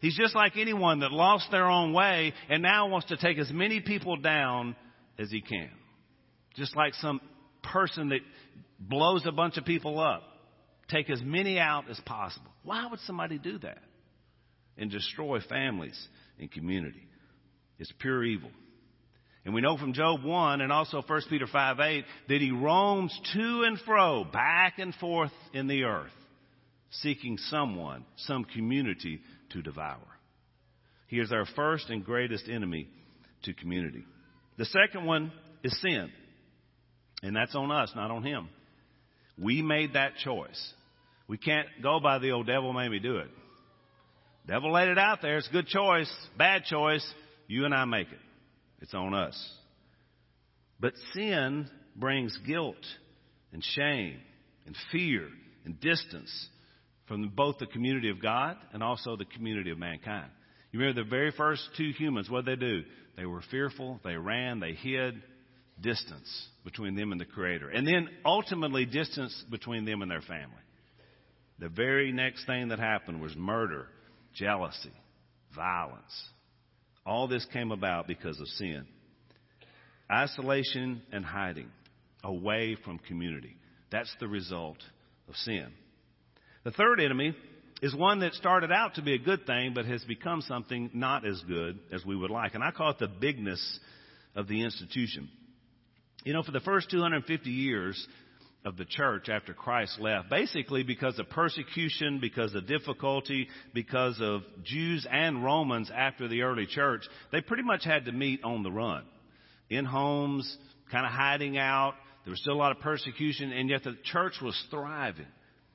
He's 0.00 0.16
just 0.16 0.34
like 0.34 0.58
anyone 0.58 1.00
that 1.00 1.12
lost 1.12 1.50
their 1.50 1.66
own 1.66 1.94
way 1.94 2.34
and 2.50 2.62
now 2.62 2.88
wants 2.88 3.08
to 3.08 3.16
take 3.16 3.38
as 3.38 3.50
many 3.50 3.80
people 3.80 4.16
down 4.16 4.76
as 5.18 5.30
he 5.30 5.40
can. 5.40 5.70
Just 6.56 6.76
like 6.76 6.92
some 6.94 7.20
person 7.62 8.10
that 8.10 8.20
blows 8.78 9.24
a 9.26 9.32
bunch 9.32 9.56
of 9.56 9.64
people 9.64 9.98
up. 9.98 10.22
Take 10.88 11.08
as 11.10 11.22
many 11.22 11.58
out 11.58 11.88
as 11.90 11.98
possible. 12.00 12.50
Why 12.62 12.86
would 12.86 13.00
somebody 13.00 13.38
do 13.38 13.58
that? 13.58 13.78
And 14.76 14.90
destroy 14.90 15.40
families 15.40 15.98
and 16.38 16.50
community. 16.50 17.06
It's 17.78 17.92
pure 18.00 18.24
evil. 18.24 18.50
And 19.44 19.54
we 19.54 19.60
know 19.60 19.76
from 19.76 19.92
Job 19.92 20.24
1 20.24 20.60
and 20.60 20.72
also 20.72 21.02
1 21.06 21.22
Peter 21.28 21.46
5 21.46 21.80
8 21.80 22.04
that 22.28 22.40
he 22.40 22.50
roams 22.50 23.18
to 23.34 23.62
and 23.66 23.78
fro, 23.80 24.24
back 24.24 24.78
and 24.78 24.94
forth 24.94 25.32
in 25.52 25.66
the 25.66 25.84
earth, 25.84 26.12
seeking 26.90 27.36
someone, 27.36 28.04
some 28.16 28.44
community 28.44 29.20
to 29.50 29.62
devour. 29.62 29.98
He 31.08 31.18
is 31.20 31.30
our 31.30 31.46
first 31.54 31.90
and 31.90 32.04
greatest 32.04 32.48
enemy 32.48 32.88
to 33.42 33.52
community. 33.52 34.04
The 34.56 34.64
second 34.64 35.04
one 35.04 35.30
is 35.62 35.78
sin. 35.80 36.10
And 37.22 37.36
that's 37.36 37.54
on 37.54 37.70
us, 37.70 37.92
not 37.94 38.10
on 38.10 38.22
him. 38.22 38.48
We 39.38 39.62
made 39.62 39.94
that 39.94 40.16
choice. 40.16 40.72
We 41.26 41.38
can't 41.38 41.66
go 41.82 42.00
by 42.00 42.18
the 42.18 42.30
old 42.32 42.46
devil 42.46 42.72
made 42.72 42.90
me 42.90 42.98
do 42.98 43.16
it. 43.16 43.30
Devil 44.46 44.72
laid 44.72 44.88
it 44.88 44.98
out 44.98 45.22
there. 45.22 45.38
It's 45.38 45.48
a 45.48 45.52
good 45.52 45.66
choice, 45.66 46.12
bad 46.36 46.64
choice. 46.64 47.04
You 47.46 47.64
and 47.64 47.74
I 47.74 47.84
make 47.86 48.08
it. 48.08 48.18
It's 48.80 48.94
on 48.94 49.14
us. 49.14 49.52
But 50.78 50.92
sin 51.14 51.68
brings 51.96 52.36
guilt 52.46 52.76
and 53.52 53.62
shame 53.64 54.18
and 54.66 54.76
fear 54.92 55.28
and 55.64 55.80
distance 55.80 56.48
from 57.06 57.30
both 57.34 57.58
the 57.58 57.66
community 57.66 58.10
of 58.10 58.20
God 58.20 58.56
and 58.72 58.82
also 58.82 59.16
the 59.16 59.24
community 59.24 59.70
of 59.70 59.78
mankind. 59.78 60.30
You 60.72 60.80
remember 60.80 61.04
the 61.04 61.08
very 61.10 61.30
first 61.30 61.62
two 61.76 61.90
humans, 61.96 62.28
what 62.28 62.44
did 62.44 62.58
they 62.58 62.66
do? 62.66 62.82
They 63.16 63.26
were 63.26 63.42
fearful, 63.50 64.00
they 64.04 64.16
ran, 64.16 64.60
they 64.60 64.72
hid, 64.72 65.22
distance 65.80 66.48
between 66.64 66.96
them 66.96 67.12
and 67.12 67.20
the 67.20 67.26
Creator. 67.26 67.68
And 67.68 67.86
then 67.86 68.08
ultimately, 68.24 68.86
distance 68.86 69.44
between 69.50 69.84
them 69.84 70.02
and 70.02 70.10
their 70.10 70.22
family. 70.22 70.56
The 71.58 71.68
very 71.68 72.10
next 72.10 72.46
thing 72.46 72.68
that 72.68 72.78
happened 72.78 73.20
was 73.20 73.36
murder, 73.36 73.86
jealousy, 74.34 74.92
violence. 75.54 76.28
All 77.06 77.28
this 77.28 77.46
came 77.52 77.70
about 77.70 78.08
because 78.08 78.40
of 78.40 78.48
sin. 78.48 78.86
Isolation 80.10 81.02
and 81.12 81.24
hiding 81.24 81.68
away 82.22 82.76
from 82.84 82.98
community. 82.98 83.56
That's 83.92 84.14
the 84.18 84.28
result 84.28 84.78
of 85.28 85.36
sin. 85.36 85.68
The 86.64 86.70
third 86.70 87.00
enemy 87.00 87.36
is 87.82 87.94
one 87.94 88.20
that 88.20 88.32
started 88.32 88.72
out 88.72 88.94
to 88.94 89.02
be 89.02 89.14
a 89.14 89.18
good 89.18 89.46
thing, 89.46 89.72
but 89.74 89.84
has 89.84 90.02
become 90.04 90.40
something 90.40 90.90
not 90.94 91.26
as 91.26 91.40
good 91.46 91.78
as 91.92 92.04
we 92.04 92.16
would 92.16 92.30
like. 92.30 92.54
And 92.54 92.64
I 92.64 92.70
call 92.70 92.90
it 92.90 92.98
the 92.98 93.08
bigness 93.08 93.78
of 94.34 94.48
the 94.48 94.64
institution. 94.64 95.28
You 96.24 96.32
know, 96.32 96.42
for 96.42 96.52
the 96.52 96.60
first 96.60 96.90
250 96.90 97.50
years 97.50 98.08
of 98.64 98.78
the 98.78 98.86
church 98.86 99.28
after 99.28 99.52
Christ 99.52 100.00
left, 100.00 100.30
basically 100.30 100.82
because 100.82 101.18
of 101.18 101.28
persecution, 101.28 102.18
because 102.18 102.54
of 102.54 102.66
difficulty, 102.66 103.48
because 103.74 104.18
of 104.22 104.40
Jews 104.62 105.06
and 105.10 105.44
Romans 105.44 105.90
after 105.94 106.26
the 106.26 106.42
early 106.42 106.66
church, 106.66 107.02
they 107.30 107.42
pretty 107.42 107.62
much 107.62 107.84
had 107.84 108.06
to 108.06 108.12
meet 108.12 108.42
on 108.42 108.62
the 108.62 108.72
run. 108.72 109.04
In 109.68 109.84
homes, 109.84 110.56
kind 110.90 111.04
of 111.04 111.12
hiding 111.12 111.58
out. 111.58 111.94
There 112.24 112.30
was 112.30 112.40
still 112.40 112.54
a 112.54 112.56
lot 112.56 112.72
of 112.72 112.80
persecution, 112.80 113.52
and 113.52 113.68
yet 113.68 113.84
the 113.84 113.96
church 114.04 114.34
was 114.40 114.58
thriving. 114.70 115.26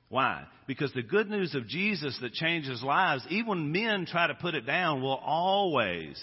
Why? 0.08 0.42
Because 0.66 0.92
the 0.92 1.02
good 1.02 1.30
news 1.30 1.54
of 1.54 1.68
Jesus 1.68 2.18
that 2.20 2.32
changes 2.32 2.82
lives, 2.82 3.24
even 3.30 3.70
men 3.70 4.04
try 4.04 4.26
to 4.26 4.34
put 4.34 4.56
it 4.56 4.66
down, 4.66 5.00
will 5.00 5.14
always 5.24 6.20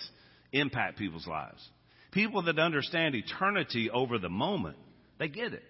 impact 0.51 0.97
people's 0.97 1.25
lives. 1.25 1.65
People 2.11 2.43
that 2.43 2.57
understand 2.59 3.15
eternity 3.15 3.89
over 3.89 4.17
the 4.17 4.29
moment, 4.29 4.77
they 5.19 5.27
get 5.27 5.53
it. 5.53 5.63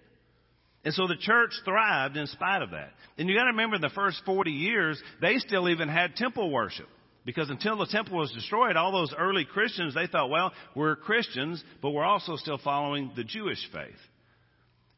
And 0.84 0.94
so 0.94 1.06
the 1.06 1.16
church 1.16 1.52
thrived 1.64 2.16
in 2.16 2.26
spite 2.28 2.62
of 2.62 2.70
that. 2.70 2.90
And 3.18 3.28
you 3.28 3.34
gotta 3.34 3.50
remember 3.50 3.76
in 3.76 3.82
the 3.82 3.90
first 3.90 4.22
40 4.24 4.50
years, 4.50 5.02
they 5.20 5.38
still 5.38 5.68
even 5.68 5.88
had 5.88 6.16
temple 6.16 6.50
worship. 6.50 6.88
Because 7.24 7.50
until 7.50 7.76
the 7.76 7.86
temple 7.86 8.16
was 8.16 8.32
destroyed, 8.32 8.76
all 8.76 8.90
those 8.90 9.12
early 9.18 9.44
Christians, 9.44 9.94
they 9.94 10.06
thought, 10.06 10.30
well, 10.30 10.52
we're 10.74 10.96
Christians, 10.96 11.62
but 11.82 11.90
we're 11.90 12.04
also 12.04 12.36
still 12.36 12.56
following 12.56 13.10
the 13.16 13.24
Jewish 13.24 13.58
faith. 13.70 14.00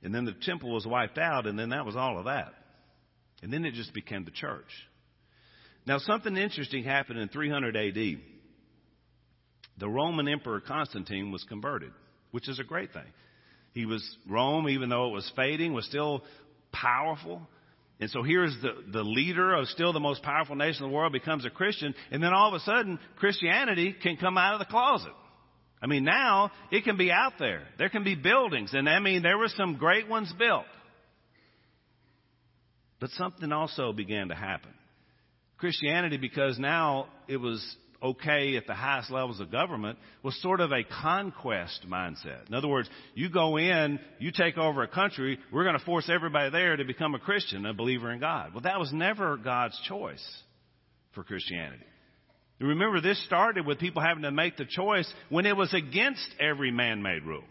And 0.03 0.15
then 0.15 0.27
the 0.27 0.35
temple 0.43 0.73
was 0.73 0.87
wiped 0.87 1.19
out, 1.19 1.47
and 1.47 1.59
then 1.59 1.71
that 1.71 1.85
was 1.85 1.97
all 1.97 2.19
of 2.19 2.27
that. 2.27 2.55
And 3.43 3.53
then 3.53 3.65
it 3.65 3.75
just 3.75 3.93
became 3.93 4.25
the 4.25 4.31
church. 4.31 4.71
Now, 5.87 5.99
something 5.99 6.37
interesting 6.37 6.85
happened 6.85 7.19
in 7.19 7.29
300 7.29 7.77
AD. 7.77 8.19
The 9.81 9.89
Roman 9.89 10.29
Emperor 10.29 10.61
Constantine 10.61 11.33
was 11.33 11.43
converted, 11.45 11.91
which 12.31 12.49
is 12.49 12.61
a 12.61 12.65
great 12.65 12.93
thing. 12.93 13.03
He 13.73 13.87
was 13.87 14.05
Rome, 14.29 14.69
even 14.69 14.91
though 14.91 15.09
it 15.09 15.13
was 15.13 15.33
fading, 15.35 15.73
was 15.73 15.87
still 15.87 16.23
powerful. 16.71 17.41
And 17.99 18.11
so 18.11 18.23
here's 18.23 18.55
the, 18.61 18.73
the 18.93 19.03
leader 19.03 19.55
of 19.55 19.69
still 19.69 19.93
the 19.93 20.01
most 20.01 20.23
powerful 20.23 20.55
nation 20.55 20.85
in 20.85 20.91
the 20.91 20.95
world 20.95 21.13
becomes 21.13 21.47
a 21.47 21.51
Christian. 21.51 21.95
And 22.11 22.23
then 22.23 22.33
all 22.33 22.49
of 22.49 22.55
a 22.55 22.65
sudden, 22.65 22.99
Christianity 23.17 23.95
can 24.01 24.17
come 24.17 24.37
out 24.37 24.55
of 24.55 24.59
the 24.59 24.67
closet. 24.67 25.13
I 25.83 25.87
mean, 25.87 26.05
now 26.05 26.51
it 26.71 26.85
can 26.85 26.99
be 26.99 27.11
out 27.11 27.35
there. 27.39 27.63
There 27.79 27.89
can 27.89 28.05
be 28.05 28.15
buildings. 28.15 28.75
And 28.75 28.89
I 28.89 28.99
mean, 29.01 29.23
there 29.23 29.39
were 29.39 29.49
some 29.49 29.77
great 29.77 30.09
ones 30.09 30.33
built. 30.39 30.67
But 33.01 33.11
something 33.11 33.51
also 33.51 33.95
began 33.95 34.29
to 34.29 34.35
happen. 34.35 34.73
Christianity, 35.57 36.19
because 36.19 36.59
now 36.59 37.07
it 37.29 37.39
was 37.39 37.65
okay 38.03 38.57
at 38.57 38.67
the 38.67 38.75
highest 38.75 39.11
levels 39.11 39.41
of 39.41 39.51
government 39.51 39.99
was 40.23 40.41
sort 40.41 40.61
of 40.61 40.73
a 40.73 40.85
conquest 40.85 41.87
mindset. 41.89 42.49
In 42.49 42.55
other 42.55 42.69
words, 42.69 42.89
you 43.15 43.29
go 43.29 43.59
in, 43.59 44.01
you 44.19 44.33
take 44.33 44.57
over 44.57 44.83
a 44.83 44.89
country, 44.89 45.39
we're 45.53 45.65
going 45.65 45.79
to 45.79 45.85
force 45.85 46.11
everybody 46.13 46.51
there 46.51 46.77
to 46.77 46.85
become 46.85 47.15
a 47.15 47.19
Christian, 47.19 47.67
a 47.67 47.75
believer 47.75 48.11
in 48.11 48.21
God. 48.21 48.53
Well, 48.55 48.63
that 48.63 48.79
was 48.79 48.93
never 48.93 49.37
God's 49.37 49.79
choice 49.87 50.25
for 51.15 51.25
Christianity. 51.25 51.85
Remember, 52.61 53.01
this 53.01 53.23
started 53.25 53.67
with 53.67 53.79
people 53.79 54.03
having 54.03 54.23
to 54.25 54.31
make 54.31 54.57
the 54.57 54.67
choice 54.67 55.11
when 55.31 55.47
it 55.47 55.57
was 55.57 55.73
against 55.73 56.29
every 56.39 56.71
man 56.71 57.03
made 57.03 57.25
rule. 57.25 57.45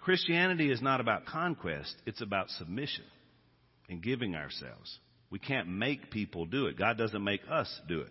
Christianity 0.00 0.70
is 0.70 0.80
not 0.80 1.00
about 1.00 1.26
conquest, 1.26 1.94
it's 2.06 2.22
about 2.22 2.48
submission 2.50 3.04
and 3.90 4.02
giving 4.02 4.34
ourselves. 4.34 4.98
We 5.30 5.38
can't 5.38 5.68
make 5.68 6.10
people 6.10 6.46
do 6.46 6.66
it. 6.66 6.78
God 6.78 6.96
doesn't 6.96 7.22
make 7.22 7.42
us 7.50 7.68
do 7.86 8.00
it. 8.00 8.10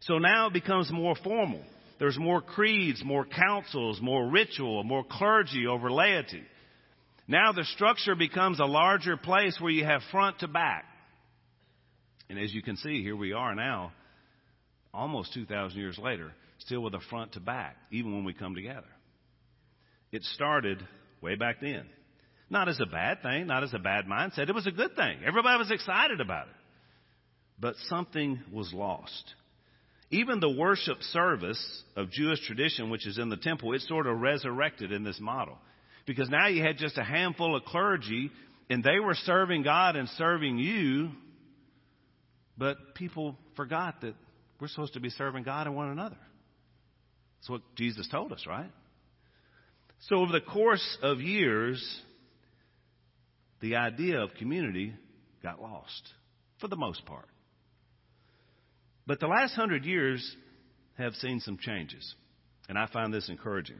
So 0.00 0.18
now 0.18 0.46
it 0.46 0.52
becomes 0.52 0.90
more 0.90 1.14
formal. 1.22 1.62
There's 1.98 2.18
more 2.18 2.40
creeds, 2.40 3.04
more 3.04 3.26
councils, 3.26 4.00
more 4.00 4.28
ritual, 4.28 4.82
more 4.84 5.04
clergy 5.04 5.66
over 5.66 5.90
laity. 5.90 6.42
Now 7.28 7.52
the 7.52 7.64
structure 7.64 8.14
becomes 8.14 8.58
a 8.58 8.64
larger 8.64 9.16
place 9.16 9.58
where 9.60 9.70
you 9.70 9.84
have 9.84 10.00
front 10.10 10.38
to 10.40 10.48
back. 10.48 10.84
And 12.30 12.38
as 12.38 12.54
you 12.54 12.62
can 12.62 12.76
see, 12.76 13.02
here 13.02 13.16
we 13.16 13.32
are 13.32 13.54
now, 13.54 13.92
almost 14.94 15.34
2,000 15.34 15.78
years 15.78 15.98
later, 15.98 16.32
still 16.58 16.80
with 16.80 16.94
a 16.94 17.00
front 17.10 17.32
to 17.32 17.40
back, 17.40 17.76
even 17.90 18.14
when 18.14 18.24
we 18.24 18.32
come 18.32 18.54
together. 18.54 18.88
It 20.10 20.22
started 20.22 20.82
way 21.20 21.34
back 21.34 21.56
then. 21.60 21.84
Not 22.48 22.68
as 22.68 22.80
a 22.80 22.86
bad 22.86 23.22
thing, 23.22 23.46
not 23.46 23.62
as 23.62 23.74
a 23.74 23.78
bad 23.78 24.06
mindset. 24.06 24.48
It 24.48 24.54
was 24.54 24.66
a 24.66 24.72
good 24.72 24.96
thing. 24.96 25.18
Everybody 25.26 25.58
was 25.58 25.70
excited 25.70 26.20
about 26.20 26.48
it. 26.48 26.54
But 27.60 27.74
something 27.88 28.40
was 28.50 28.72
lost. 28.72 29.34
Even 30.10 30.40
the 30.40 30.50
worship 30.50 31.00
service 31.02 31.82
of 31.96 32.10
Jewish 32.10 32.44
tradition, 32.46 32.90
which 32.90 33.06
is 33.06 33.18
in 33.18 33.28
the 33.28 33.36
temple, 33.36 33.72
it's 33.74 33.86
sort 33.86 34.06
of 34.06 34.20
resurrected 34.20 34.90
in 34.90 35.04
this 35.04 35.18
model. 35.20 35.56
Because 36.06 36.28
now 36.28 36.48
you 36.48 36.62
had 36.62 36.78
just 36.78 36.98
a 36.98 37.04
handful 37.04 37.54
of 37.54 37.64
clergy 37.64 38.30
and 38.68 38.82
they 38.82 38.98
were 38.98 39.14
serving 39.14 39.62
God 39.62 39.94
and 39.94 40.08
serving 40.10 40.58
you, 40.58 41.10
but 42.58 42.94
people 42.94 43.36
forgot 43.56 44.00
that 44.00 44.14
we're 44.60 44.68
supposed 44.68 44.94
to 44.94 45.00
be 45.00 45.10
serving 45.10 45.44
God 45.44 45.66
and 45.66 45.76
one 45.76 45.90
another. 45.90 46.18
That's 47.38 47.50
what 47.50 47.62
Jesus 47.76 48.08
told 48.10 48.32
us, 48.32 48.44
right? 48.46 48.70
So 50.08 50.16
over 50.16 50.32
the 50.32 50.40
course 50.40 50.98
of 51.02 51.20
years, 51.20 51.82
the 53.60 53.76
idea 53.76 54.20
of 54.20 54.30
community 54.38 54.92
got 55.42 55.60
lost 55.60 56.02
for 56.60 56.68
the 56.68 56.76
most 56.76 57.04
part. 57.06 57.28
But 59.06 59.20
the 59.20 59.26
last 59.26 59.54
hundred 59.54 59.84
years 59.84 60.36
have 60.98 61.14
seen 61.14 61.40
some 61.40 61.58
changes, 61.58 62.14
and 62.68 62.78
I 62.78 62.86
find 62.86 63.12
this 63.12 63.28
encouraging. 63.28 63.78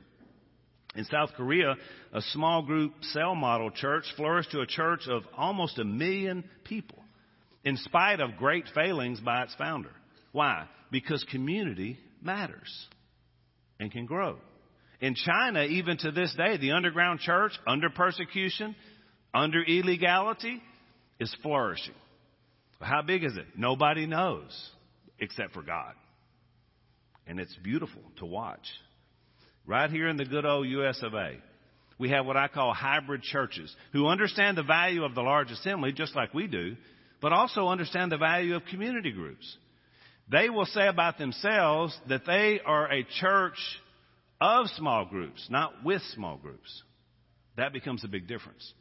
In 0.96 1.04
South 1.04 1.30
Korea, 1.36 1.76
a 2.12 2.20
small 2.32 2.62
group 2.62 2.92
cell 3.02 3.34
model 3.34 3.70
church 3.70 4.04
flourished 4.16 4.50
to 4.52 4.60
a 4.60 4.66
church 4.66 5.02
of 5.08 5.22
almost 5.36 5.78
a 5.78 5.84
million 5.84 6.44
people, 6.64 6.98
in 7.64 7.76
spite 7.76 8.20
of 8.20 8.36
great 8.38 8.64
failings 8.74 9.20
by 9.20 9.42
its 9.44 9.54
founder. 9.54 9.92
Why? 10.32 10.66
Because 10.90 11.24
community 11.30 11.98
matters 12.20 12.86
and 13.78 13.92
can 13.92 14.06
grow. 14.06 14.38
In 15.00 15.14
China, 15.14 15.62
even 15.62 15.96
to 15.98 16.10
this 16.10 16.34
day, 16.36 16.56
the 16.56 16.72
underground 16.72 17.20
church, 17.20 17.52
under 17.66 17.88
persecution, 17.88 18.74
under 19.32 19.62
illegality, 19.62 20.60
is 21.18 21.34
flourishing. 21.42 21.94
How 22.80 23.02
big 23.02 23.24
is 23.24 23.36
it? 23.36 23.46
Nobody 23.56 24.06
knows 24.06 24.70
except 25.20 25.52
for 25.52 25.62
God. 25.62 25.94
And 27.26 27.38
it's 27.38 27.54
beautiful 27.62 28.02
to 28.18 28.26
watch. 28.26 28.66
Right 29.66 29.90
here 29.90 30.08
in 30.08 30.16
the 30.16 30.24
good 30.24 30.44
old 30.44 30.66
US 30.66 31.00
of 31.02 31.14
A, 31.14 31.36
we 31.98 32.10
have 32.10 32.24
what 32.26 32.36
I 32.36 32.48
call 32.48 32.72
hybrid 32.72 33.22
churches 33.22 33.74
who 33.92 34.06
understand 34.06 34.56
the 34.56 34.62
value 34.62 35.04
of 35.04 35.14
the 35.14 35.20
large 35.20 35.50
assembly 35.50 35.92
just 35.92 36.16
like 36.16 36.32
we 36.32 36.46
do, 36.46 36.76
but 37.20 37.32
also 37.32 37.68
understand 37.68 38.10
the 38.10 38.16
value 38.16 38.56
of 38.56 38.64
community 38.64 39.12
groups. 39.12 39.56
They 40.30 40.48
will 40.48 40.64
say 40.64 40.86
about 40.86 41.18
themselves 41.18 41.96
that 42.08 42.24
they 42.26 42.60
are 42.64 42.90
a 42.90 43.04
church 43.20 43.58
of 44.40 44.66
small 44.76 45.04
groups, 45.04 45.46
not 45.50 45.84
with 45.84 46.00
small 46.14 46.36
groups. 46.38 46.82
That 47.56 47.72
becomes 47.72 48.04
a 48.04 48.08
big 48.08 48.26
difference. 48.26 48.72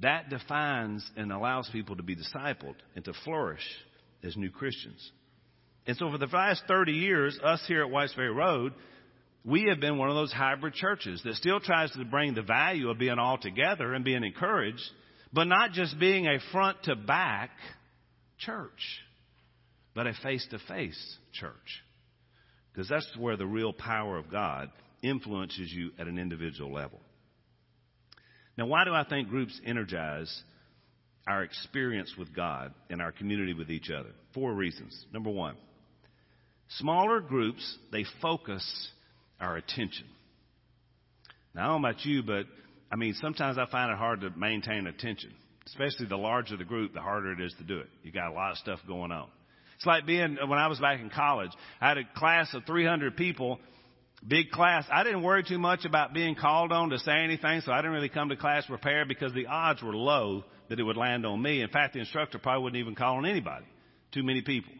That 0.00 0.30
defines 0.30 1.08
and 1.16 1.32
allows 1.32 1.68
people 1.70 1.96
to 1.96 2.02
be 2.02 2.16
discipled 2.16 2.76
and 2.94 3.04
to 3.04 3.12
flourish 3.24 3.66
as 4.22 4.36
new 4.36 4.50
Christians. 4.50 5.10
And 5.86 5.96
so 5.96 6.10
for 6.10 6.18
the 6.18 6.26
last 6.26 6.64
30 6.66 6.92
years, 6.92 7.38
us 7.42 7.62
here 7.68 7.82
at 7.82 7.90
Whites 7.90 8.14
Ferry 8.14 8.32
Road, 8.32 8.72
we 9.44 9.66
have 9.68 9.80
been 9.80 9.98
one 9.98 10.08
of 10.08 10.16
those 10.16 10.32
hybrid 10.32 10.74
churches 10.74 11.22
that 11.24 11.34
still 11.36 11.60
tries 11.60 11.92
to 11.92 12.04
bring 12.04 12.34
the 12.34 12.42
value 12.42 12.90
of 12.90 12.98
being 12.98 13.18
all 13.18 13.38
together 13.38 13.94
and 13.94 14.04
being 14.04 14.24
encouraged, 14.24 14.82
but 15.32 15.44
not 15.44 15.70
just 15.72 15.98
being 16.00 16.26
a 16.26 16.38
front 16.50 16.82
to 16.84 16.96
back 16.96 17.50
church, 18.38 19.00
but 19.94 20.08
a 20.08 20.12
face 20.22 20.44
to 20.50 20.58
face 20.66 21.16
church. 21.32 21.82
Because 22.72 22.88
that's 22.88 23.08
where 23.16 23.36
the 23.36 23.46
real 23.46 23.72
power 23.72 24.18
of 24.18 24.30
God 24.30 24.70
influences 25.02 25.72
you 25.72 25.92
at 25.98 26.08
an 26.08 26.18
individual 26.18 26.72
level. 26.72 27.00
Now, 28.58 28.66
why 28.66 28.84
do 28.84 28.92
I 28.92 29.04
think 29.04 29.28
groups 29.28 29.60
energize 29.64 30.42
our 31.28 31.44
experience 31.44 32.12
with 32.18 32.34
God 32.34 32.74
and 32.90 33.00
our 33.00 33.12
community 33.12 33.54
with 33.54 33.70
each 33.70 33.90
other? 33.90 34.10
Four 34.34 34.54
reasons. 34.54 35.06
Number 35.12 35.30
one, 35.30 35.56
Smaller 36.68 37.20
groups, 37.20 37.78
they 37.92 38.04
focus 38.20 38.90
our 39.40 39.56
attention. 39.56 40.06
Now, 41.54 41.62
I 41.62 41.72
don't 41.72 41.82
know 41.82 41.88
about 41.88 42.04
you, 42.04 42.22
but 42.22 42.46
I 42.90 42.96
mean, 42.96 43.14
sometimes 43.20 43.58
I 43.58 43.66
find 43.66 43.90
it 43.90 43.98
hard 43.98 44.20
to 44.22 44.30
maintain 44.30 44.86
attention. 44.86 45.32
Especially 45.66 46.06
the 46.06 46.16
larger 46.16 46.56
the 46.56 46.64
group, 46.64 46.94
the 46.94 47.00
harder 47.00 47.32
it 47.32 47.40
is 47.40 47.52
to 47.58 47.64
do 47.64 47.78
it. 47.78 47.88
You 48.02 48.12
got 48.12 48.30
a 48.30 48.34
lot 48.34 48.52
of 48.52 48.58
stuff 48.58 48.78
going 48.86 49.10
on. 49.10 49.28
It's 49.76 49.86
like 49.86 50.06
being, 50.06 50.38
when 50.46 50.58
I 50.58 50.68
was 50.68 50.78
back 50.78 51.00
in 51.00 51.10
college, 51.10 51.50
I 51.80 51.88
had 51.88 51.98
a 51.98 52.04
class 52.16 52.52
of 52.54 52.64
300 52.64 53.16
people, 53.16 53.58
big 54.26 54.50
class. 54.50 54.84
I 54.90 55.04
didn't 55.04 55.22
worry 55.22 55.42
too 55.42 55.58
much 55.58 55.84
about 55.84 56.14
being 56.14 56.34
called 56.34 56.72
on 56.72 56.90
to 56.90 56.98
say 56.98 57.12
anything, 57.12 57.60
so 57.60 57.72
I 57.72 57.78
didn't 57.78 57.92
really 57.92 58.08
come 58.08 58.28
to 58.30 58.36
class 58.36 58.64
prepared 58.66 59.08
because 59.08 59.34
the 59.34 59.46
odds 59.46 59.82
were 59.82 59.94
low 59.94 60.44
that 60.68 60.80
it 60.80 60.82
would 60.82 60.96
land 60.96 61.26
on 61.26 61.42
me. 61.42 61.60
In 61.60 61.68
fact, 61.68 61.94
the 61.94 62.00
instructor 62.00 62.38
probably 62.38 62.62
wouldn't 62.62 62.80
even 62.80 62.94
call 62.94 63.16
on 63.16 63.26
anybody. 63.26 63.66
Too 64.12 64.22
many 64.22 64.40
people. 64.40 64.72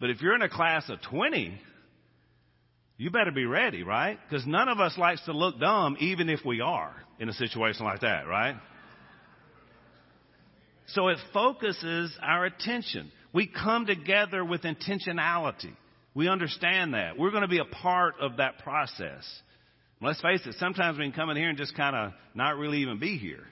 But 0.00 0.10
if 0.10 0.20
you're 0.20 0.34
in 0.34 0.42
a 0.42 0.48
class 0.48 0.88
of 0.88 1.00
20, 1.02 1.58
you 2.96 3.10
better 3.10 3.32
be 3.32 3.46
ready, 3.46 3.82
right? 3.82 4.18
Because 4.28 4.46
none 4.46 4.68
of 4.68 4.80
us 4.80 4.96
likes 4.98 5.24
to 5.24 5.32
look 5.32 5.58
dumb, 5.58 5.96
even 6.00 6.28
if 6.28 6.40
we 6.44 6.60
are 6.60 6.94
in 7.18 7.28
a 7.28 7.32
situation 7.32 7.84
like 7.84 8.00
that, 8.00 8.26
right? 8.26 8.56
So 10.88 11.08
it 11.08 11.18
focuses 11.32 12.16
our 12.22 12.44
attention. 12.44 13.10
We 13.32 13.46
come 13.46 13.86
together 13.86 14.44
with 14.44 14.62
intentionality. 14.62 15.74
We 16.14 16.28
understand 16.28 16.94
that. 16.94 17.18
We're 17.18 17.30
going 17.30 17.42
to 17.42 17.48
be 17.48 17.58
a 17.58 17.64
part 17.64 18.14
of 18.20 18.36
that 18.36 18.58
process. 18.58 19.24
Let's 20.00 20.20
face 20.20 20.40
it, 20.46 20.54
sometimes 20.58 20.98
we 20.98 21.04
can 21.04 21.12
come 21.12 21.30
in 21.30 21.36
here 21.36 21.48
and 21.48 21.58
just 21.58 21.76
kind 21.76 21.96
of 21.96 22.12
not 22.34 22.56
really 22.56 22.78
even 22.78 22.98
be 22.98 23.16
here. 23.16 23.44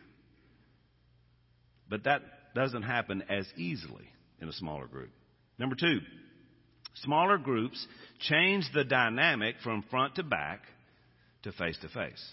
But 1.89 2.05
that 2.05 2.23
doesn't 2.55 2.83
happen 2.83 3.25
as 3.29 3.47
easily 3.57 4.05
in 4.41 4.49
a 4.49 4.53
smaller 4.53 4.87
group. 4.87 5.11
Number 5.59 5.75
two, 5.75 6.01
Smaller 6.95 7.39
groups 7.39 7.87
change 8.21 8.65
the 8.75 8.85
dynamic 8.85 9.57
from 9.63 9.85
front 9.91 10.17
to 10.17 10.23
back 10.23 10.61
to 11.43 11.53
face 11.53 11.79
to 11.83 11.89
face, 11.89 12.31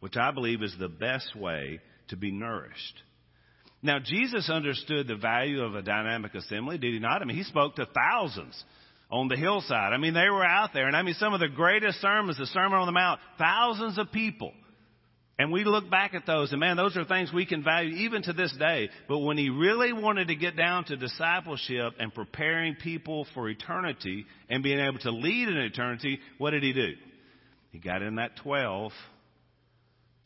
which 0.00 0.16
I 0.16 0.30
believe 0.30 0.62
is 0.62 0.74
the 0.78 0.88
best 0.88 1.36
way 1.36 1.80
to 2.08 2.16
be 2.16 2.30
nourished. 2.30 3.02
Now, 3.82 3.98
Jesus 4.02 4.48
understood 4.48 5.06
the 5.06 5.16
value 5.16 5.62
of 5.62 5.74
a 5.74 5.82
dynamic 5.82 6.34
assembly, 6.34 6.78
did 6.78 6.94
he 6.94 6.98
not? 6.98 7.20
I 7.20 7.26
mean, 7.26 7.36
he 7.36 7.42
spoke 7.42 7.76
to 7.76 7.86
thousands 7.86 8.64
on 9.10 9.28
the 9.28 9.36
hillside. 9.36 9.92
I 9.92 9.98
mean, 9.98 10.14
they 10.14 10.30
were 10.30 10.44
out 10.44 10.70
there. 10.72 10.86
And 10.86 10.96
I 10.96 11.02
mean, 11.02 11.14
some 11.14 11.34
of 11.34 11.40
the 11.40 11.48
greatest 11.48 12.00
sermons, 12.00 12.38
the 12.38 12.46
Sermon 12.46 12.78
on 12.78 12.86
the 12.86 12.92
Mount, 12.92 13.20
thousands 13.38 13.98
of 13.98 14.10
people. 14.10 14.52
And 15.36 15.50
we 15.50 15.64
look 15.64 15.90
back 15.90 16.14
at 16.14 16.26
those, 16.26 16.52
and 16.52 16.60
man, 16.60 16.76
those 16.76 16.96
are 16.96 17.04
things 17.04 17.32
we 17.32 17.44
can 17.44 17.64
value 17.64 17.96
even 18.04 18.22
to 18.22 18.32
this 18.32 18.54
day. 18.56 18.88
But 19.08 19.18
when 19.18 19.36
he 19.36 19.50
really 19.50 19.92
wanted 19.92 20.28
to 20.28 20.36
get 20.36 20.56
down 20.56 20.84
to 20.84 20.96
discipleship 20.96 21.94
and 21.98 22.14
preparing 22.14 22.76
people 22.76 23.26
for 23.34 23.48
eternity 23.48 24.26
and 24.48 24.62
being 24.62 24.78
able 24.78 25.00
to 25.00 25.10
lead 25.10 25.48
in 25.48 25.56
eternity, 25.56 26.20
what 26.38 26.50
did 26.50 26.62
he 26.62 26.72
do? 26.72 26.92
He 27.72 27.80
got 27.80 28.02
in 28.02 28.16
that 28.16 28.36
12 28.44 28.92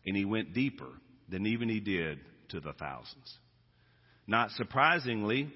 and 0.04 0.14
he 0.14 0.26
went 0.26 0.52
deeper 0.52 0.90
than 1.30 1.46
even 1.46 1.70
he 1.70 1.80
did 1.80 2.18
to 2.50 2.60
the 2.60 2.74
thousands. 2.74 3.34
Not 4.26 4.50
surprisingly, 4.52 5.50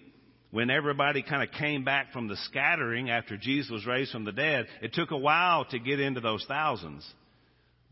when 0.51 0.71
everybody 0.71 1.23
kind 1.23 1.43
of 1.43 1.55
came 1.59 1.85
back 1.85 2.13
from 2.13 2.29
the 2.29 2.37
scattering 2.45 3.11
after 3.11 3.37
Jesus 3.37 3.71
was 3.71 3.87
raised 3.87 4.13
from 4.13 4.25
the 4.25 4.33
dead, 4.33 4.67
it 4.81 4.95
took 4.95 5.11
a 5.11 5.17
while 5.17 5.67
to 5.67 5.79
get 5.79 6.01
into 6.01 6.21
those 6.21 6.45
thousands. 6.49 7.07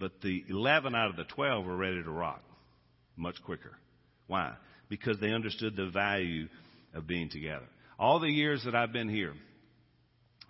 But 0.00 0.20
the 0.22 0.42
11 0.48 0.94
out 0.94 1.10
of 1.10 1.16
the 1.16 1.24
12 1.24 1.64
were 1.64 1.76
ready 1.76 2.02
to 2.02 2.10
rock 2.10 2.42
much 3.16 3.36
quicker. 3.44 3.76
Why? 4.26 4.54
Because 4.88 5.20
they 5.20 5.30
understood 5.30 5.76
the 5.76 5.90
value 5.90 6.48
of 6.94 7.06
being 7.06 7.28
together. 7.28 7.66
All 7.98 8.18
the 8.18 8.30
years 8.30 8.64
that 8.64 8.74
I've 8.74 8.92
been 8.92 9.10
here, 9.10 9.34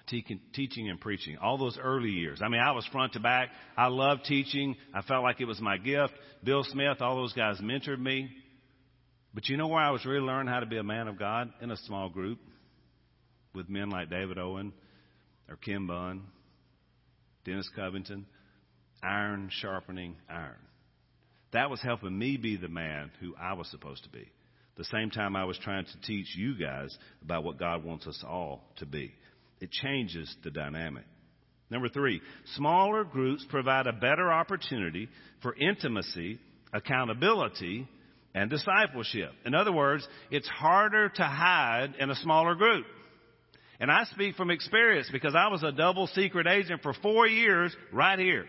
teaching 0.06 0.88
and 0.88 1.00
preaching, 1.00 1.36
all 1.38 1.58
those 1.58 1.76
early 1.82 2.10
years. 2.10 2.40
I 2.42 2.48
mean, 2.48 2.60
I 2.60 2.70
was 2.72 2.86
front 2.92 3.14
to 3.14 3.20
back. 3.20 3.48
I 3.76 3.88
loved 3.88 4.24
teaching. 4.24 4.76
I 4.94 5.02
felt 5.02 5.24
like 5.24 5.40
it 5.40 5.46
was 5.46 5.60
my 5.60 5.76
gift. 5.78 6.14
Bill 6.44 6.62
Smith, 6.64 7.00
all 7.00 7.16
those 7.16 7.32
guys 7.32 7.58
mentored 7.60 8.00
me. 8.00 8.30
But 9.34 9.48
you 9.48 9.56
know 9.56 9.68
where 9.68 9.82
I 9.82 9.90
was 9.90 10.04
really 10.06 10.20
learning 10.20 10.52
how 10.52 10.60
to 10.60 10.66
be 10.66 10.78
a 10.78 10.84
man 10.84 11.08
of 11.08 11.18
God? 11.18 11.52
In 11.60 11.70
a 11.70 11.76
small 11.76 12.08
group 12.08 12.38
with 13.54 13.68
men 13.68 13.90
like 13.90 14.10
David 14.10 14.38
Owen 14.38 14.72
or 15.48 15.56
Kim 15.56 15.86
Bunn, 15.86 16.22
Dennis 17.44 17.68
Covington, 17.74 18.26
iron 19.02 19.50
sharpening 19.52 20.16
iron. 20.28 20.56
That 21.52 21.70
was 21.70 21.80
helping 21.80 22.16
me 22.16 22.36
be 22.36 22.56
the 22.56 22.68
man 22.68 23.10
who 23.20 23.34
I 23.40 23.54
was 23.54 23.68
supposed 23.70 24.04
to 24.04 24.10
be. 24.10 24.26
The 24.76 24.84
same 24.84 25.10
time 25.10 25.36
I 25.36 25.44
was 25.44 25.58
trying 25.58 25.84
to 25.84 26.00
teach 26.06 26.34
you 26.36 26.54
guys 26.54 26.96
about 27.22 27.44
what 27.44 27.58
God 27.58 27.84
wants 27.84 28.06
us 28.06 28.24
all 28.26 28.62
to 28.76 28.86
be. 28.86 29.12
It 29.60 29.70
changes 29.70 30.34
the 30.42 30.50
dynamic. 30.50 31.04
Number 31.70 31.88
three, 31.88 32.20
smaller 32.56 33.04
groups 33.04 33.44
provide 33.48 33.86
a 33.86 33.92
better 33.92 34.32
opportunity 34.32 35.08
for 35.42 35.54
intimacy, 35.54 36.38
accountability, 36.72 37.86
and 38.34 38.48
discipleship. 38.48 39.30
In 39.44 39.54
other 39.54 39.72
words, 39.72 40.06
it's 40.30 40.48
harder 40.48 41.08
to 41.08 41.22
hide 41.22 41.94
in 41.98 42.10
a 42.10 42.16
smaller 42.16 42.54
group. 42.54 42.86
And 43.80 43.90
I 43.90 44.04
speak 44.04 44.36
from 44.36 44.50
experience 44.50 45.08
because 45.10 45.34
I 45.34 45.48
was 45.48 45.62
a 45.62 45.72
double 45.72 46.06
secret 46.08 46.46
agent 46.46 46.82
for 46.82 46.92
four 47.02 47.26
years 47.26 47.74
right 47.92 48.18
here. 48.18 48.46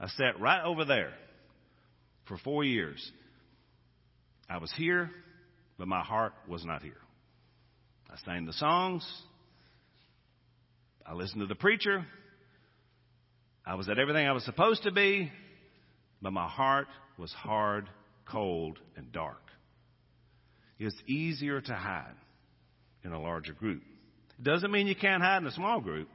I 0.00 0.08
sat 0.08 0.40
right 0.40 0.62
over 0.64 0.84
there 0.84 1.12
for 2.26 2.36
four 2.38 2.64
years. 2.64 3.12
I 4.48 4.58
was 4.58 4.72
here, 4.76 5.10
but 5.78 5.88
my 5.88 6.02
heart 6.02 6.32
was 6.48 6.64
not 6.64 6.82
here. 6.82 6.92
I 8.10 8.16
sang 8.24 8.46
the 8.46 8.52
songs. 8.52 9.06
I 11.06 11.14
listened 11.14 11.40
to 11.40 11.46
the 11.46 11.54
preacher. 11.54 12.04
I 13.66 13.74
was 13.76 13.88
at 13.88 13.98
everything 13.98 14.26
I 14.26 14.32
was 14.32 14.44
supposed 14.44 14.82
to 14.84 14.92
be, 14.92 15.30
but 16.20 16.32
my 16.32 16.48
heart 16.48 16.86
was 17.18 17.32
hard 17.32 17.88
cold, 18.26 18.78
and 18.96 19.12
dark. 19.12 19.40
It's 20.78 20.96
easier 21.06 21.60
to 21.60 21.74
hide 21.74 22.14
in 23.04 23.12
a 23.12 23.20
larger 23.20 23.52
group. 23.52 23.82
It 24.38 24.44
doesn't 24.44 24.70
mean 24.70 24.86
you 24.86 24.96
can't 24.96 25.22
hide 25.22 25.38
in 25.38 25.46
a 25.46 25.52
small 25.52 25.80
group, 25.80 26.08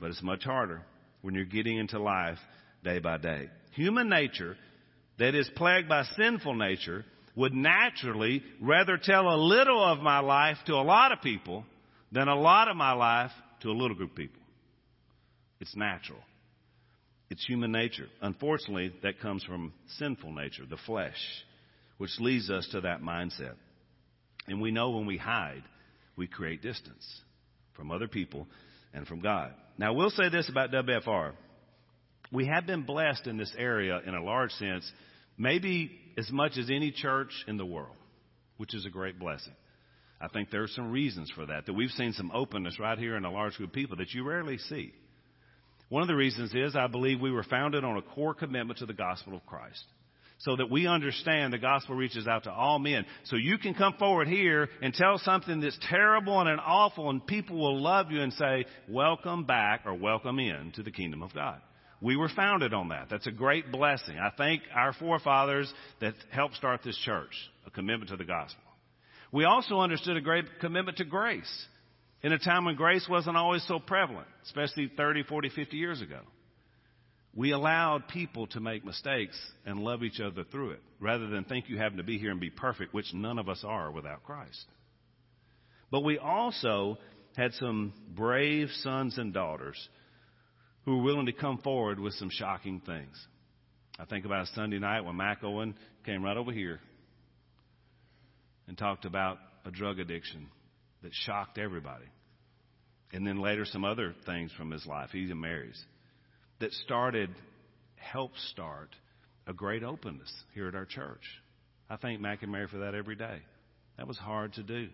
but 0.00 0.10
it's 0.10 0.22
much 0.22 0.44
harder 0.44 0.82
when 1.22 1.34
you're 1.34 1.44
getting 1.44 1.78
into 1.78 2.00
life 2.00 2.38
day 2.84 2.98
by 3.00 3.18
day. 3.18 3.48
Human 3.72 4.08
nature 4.08 4.56
that 5.18 5.34
is 5.34 5.50
plagued 5.56 5.88
by 5.88 6.04
sinful 6.16 6.54
nature 6.54 7.04
would 7.34 7.52
naturally 7.54 8.42
rather 8.60 8.98
tell 9.02 9.28
a 9.28 9.36
little 9.36 9.82
of 9.82 9.98
my 9.98 10.20
life 10.20 10.56
to 10.66 10.74
a 10.74 10.82
lot 10.84 11.10
of 11.10 11.20
people 11.20 11.64
than 12.12 12.28
a 12.28 12.36
lot 12.36 12.68
of 12.68 12.76
my 12.76 12.92
life 12.92 13.32
to 13.62 13.70
a 13.70 13.72
little 13.72 13.96
group 13.96 14.10
of 14.10 14.16
people. 14.16 14.42
It's 15.60 15.74
natural. 15.74 16.20
It's 17.30 17.44
human 17.44 17.72
nature. 17.72 18.06
Unfortunately, 18.20 18.92
that 19.02 19.18
comes 19.20 19.42
from 19.42 19.72
sinful 19.98 20.32
nature, 20.32 20.64
the 20.68 20.76
flesh, 20.86 21.16
which 21.98 22.10
leads 22.20 22.50
us 22.50 22.68
to 22.72 22.82
that 22.82 23.02
mindset. 23.02 23.54
And 24.46 24.60
we 24.60 24.70
know 24.70 24.90
when 24.90 25.06
we 25.06 25.16
hide, 25.16 25.62
we 26.16 26.26
create 26.26 26.62
distance 26.62 27.04
from 27.74 27.90
other 27.90 28.06
people 28.06 28.46
and 28.92 29.06
from 29.06 29.20
God. 29.20 29.52
Now, 29.78 29.94
we'll 29.94 30.10
say 30.10 30.28
this 30.28 30.48
about 30.48 30.70
WFR. 30.70 31.32
We 32.32 32.46
have 32.46 32.66
been 32.66 32.82
blessed 32.82 33.26
in 33.26 33.36
this 33.36 33.52
area 33.56 34.00
in 34.06 34.14
a 34.14 34.22
large 34.22 34.50
sense, 34.52 34.90
maybe 35.36 35.90
as 36.18 36.30
much 36.30 36.56
as 36.58 36.70
any 36.70 36.90
church 36.90 37.30
in 37.46 37.56
the 37.56 37.66
world, 37.66 37.96
which 38.56 38.74
is 38.74 38.86
a 38.86 38.90
great 38.90 39.18
blessing. 39.18 39.54
I 40.20 40.28
think 40.28 40.50
there 40.50 40.62
are 40.62 40.68
some 40.68 40.90
reasons 40.90 41.30
for 41.34 41.46
that, 41.46 41.66
that 41.66 41.72
we've 41.74 41.90
seen 41.90 42.12
some 42.12 42.30
openness 42.32 42.78
right 42.80 42.98
here 42.98 43.16
in 43.16 43.24
a 43.24 43.30
large 43.30 43.54
group 43.56 43.70
of 43.70 43.74
people 43.74 43.96
that 43.98 44.12
you 44.12 44.24
rarely 44.24 44.58
see. 44.58 44.92
One 45.88 46.02
of 46.02 46.08
the 46.08 46.16
reasons 46.16 46.54
is 46.54 46.74
I 46.74 46.86
believe 46.86 47.20
we 47.20 47.30
were 47.30 47.44
founded 47.44 47.84
on 47.84 47.96
a 47.96 48.02
core 48.02 48.34
commitment 48.34 48.78
to 48.78 48.86
the 48.86 48.94
gospel 48.94 49.36
of 49.36 49.44
Christ. 49.46 49.84
So 50.38 50.56
that 50.56 50.70
we 50.70 50.86
understand 50.86 51.52
the 51.52 51.58
gospel 51.58 51.94
reaches 51.94 52.26
out 52.26 52.44
to 52.44 52.50
all 52.50 52.78
men. 52.78 53.06
So 53.24 53.36
you 53.36 53.56
can 53.58 53.74
come 53.74 53.94
forward 53.98 54.26
here 54.26 54.68
and 54.82 54.92
tell 54.92 55.18
something 55.18 55.60
that's 55.60 55.78
terrible 55.88 56.40
and 56.40 56.60
awful 56.60 57.10
and 57.10 57.24
people 57.24 57.56
will 57.56 57.80
love 57.80 58.10
you 58.10 58.20
and 58.20 58.32
say, 58.32 58.64
welcome 58.88 59.44
back 59.44 59.82
or 59.86 59.94
welcome 59.94 60.38
in 60.38 60.72
to 60.74 60.82
the 60.82 60.90
kingdom 60.90 61.22
of 61.22 61.32
God. 61.32 61.60
We 62.00 62.16
were 62.16 62.28
founded 62.28 62.74
on 62.74 62.88
that. 62.88 63.08
That's 63.10 63.26
a 63.26 63.32
great 63.32 63.70
blessing. 63.72 64.18
I 64.18 64.30
thank 64.36 64.62
our 64.74 64.92
forefathers 64.92 65.72
that 66.00 66.14
helped 66.30 66.56
start 66.56 66.82
this 66.84 66.98
church, 66.98 67.32
a 67.66 67.70
commitment 67.70 68.10
to 68.10 68.16
the 68.16 68.24
gospel. 68.24 68.62
We 69.32 69.44
also 69.44 69.80
understood 69.80 70.16
a 70.16 70.20
great 70.20 70.44
commitment 70.60 70.98
to 70.98 71.04
grace 71.04 71.66
in 72.22 72.32
a 72.32 72.38
time 72.38 72.64
when 72.64 72.76
grace 72.76 73.06
wasn't 73.08 73.36
always 73.36 73.64
so 73.66 73.78
prevalent, 73.78 74.26
especially 74.44 74.90
30, 74.96 75.24
40, 75.24 75.50
50 75.50 75.76
years 75.76 76.00
ago. 76.00 76.20
We 77.34 77.50
allowed 77.50 78.08
people 78.08 78.46
to 78.48 78.60
make 78.60 78.84
mistakes 78.84 79.38
and 79.66 79.80
love 79.80 80.04
each 80.04 80.20
other 80.20 80.44
through 80.44 80.70
it, 80.70 80.82
rather 81.00 81.26
than 81.26 81.44
think 81.44 81.68
you 81.68 81.78
having 81.78 81.98
to 81.98 82.04
be 82.04 82.16
here 82.16 82.30
and 82.30 82.40
be 82.40 82.50
perfect, 82.50 82.94
which 82.94 83.12
none 83.12 83.38
of 83.38 83.48
us 83.48 83.64
are 83.66 83.90
without 83.90 84.22
Christ. 84.22 84.64
But 85.90 86.02
we 86.02 86.18
also 86.18 86.98
had 87.36 87.52
some 87.54 87.92
brave 88.14 88.68
sons 88.82 89.18
and 89.18 89.34
daughters 89.34 89.76
who 90.84 90.96
were 90.96 91.02
willing 91.02 91.26
to 91.26 91.32
come 91.32 91.58
forward 91.58 91.98
with 91.98 92.14
some 92.14 92.30
shocking 92.30 92.80
things. 92.84 93.26
I 93.98 94.04
think 94.04 94.24
about 94.24 94.44
a 94.44 94.54
Sunday 94.54 94.78
night 94.78 95.04
when 95.04 95.16
Mac 95.16 95.42
Owen 95.42 95.74
came 96.04 96.22
right 96.22 96.36
over 96.36 96.52
here 96.52 96.80
and 98.66 98.76
talked 98.76 99.04
about 99.04 99.38
a 99.64 99.70
drug 99.70 99.98
addiction 99.98 100.48
that 101.02 101.12
shocked 101.12 101.58
everybody. 101.58 102.06
And 103.12 103.26
then 103.26 103.40
later, 103.40 103.64
some 103.64 103.84
other 103.84 104.14
things 104.26 104.50
from 104.58 104.70
his 104.70 104.84
life, 104.86 105.10
he 105.12 105.24
marries, 105.32 105.80
that 106.60 106.72
started, 106.72 107.30
helped 107.96 108.38
start 108.50 108.88
a 109.46 109.52
great 109.52 109.84
openness 109.84 110.32
here 110.54 110.68
at 110.68 110.74
our 110.74 110.86
church. 110.86 111.22
I 111.88 111.96
thank 111.96 112.20
Mac 112.20 112.42
and 112.42 112.50
Mary 112.50 112.66
for 112.66 112.78
that 112.78 112.94
every 112.94 113.14
day. 113.14 113.38
That 113.98 114.08
was 114.08 114.18
hard 114.18 114.54
to 114.54 114.62
do. 114.62 114.88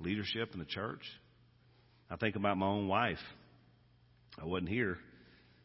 Leadership 0.00 0.50
in 0.52 0.60
the 0.60 0.64
church. 0.64 1.02
I 2.08 2.16
think 2.16 2.36
about 2.36 2.56
my 2.56 2.66
own 2.66 2.86
wife. 2.86 3.18
I 4.40 4.44
wasn't 4.44 4.68
here, 4.68 4.98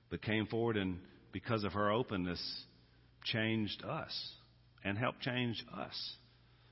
but 0.09 0.21
came 0.21 0.47
forward 0.47 0.77
and 0.77 0.99
because 1.31 1.63
of 1.63 1.73
her 1.73 1.91
openness, 1.91 2.41
changed 3.25 3.83
us 3.83 4.31
and 4.83 4.97
helped 4.97 5.21
change 5.21 5.63
us. 5.75 6.15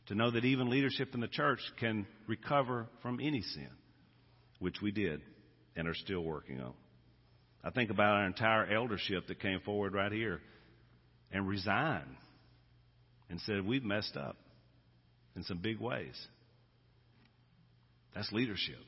To 0.08 0.16
know 0.16 0.32
that 0.32 0.46
even 0.46 0.70
leadership 0.70 1.14
in 1.14 1.20
the 1.20 1.28
church 1.28 1.60
can 1.80 2.06
recover 2.28 2.88
from 3.02 3.20
any 3.22 3.42
sin, 3.42 3.70
which 4.60 4.82
we 4.82 4.92
did 4.92 5.22
and 5.76 5.88
are 5.88 5.96
still 5.96 6.22
working 6.22 6.60
on. 6.60 6.74
I 7.64 7.70
think 7.70 7.92
about 7.92 8.16
our 8.16 8.26
entire 8.26 8.66
eldership 8.66 9.28
that 9.28 9.40
came 9.40 9.62
forward 9.62 9.94
right 9.94 10.12
here 10.12 10.42
and 11.32 11.48
resigned 11.48 12.18
and 13.30 13.40
said, 13.42 13.66
We've 13.66 13.84
messed 13.84 14.18
up 14.18 14.36
in 15.36 15.44
some 15.44 15.60
big 15.60 15.80
ways. 15.80 16.20
That's 18.14 18.32
leadership. 18.32 18.80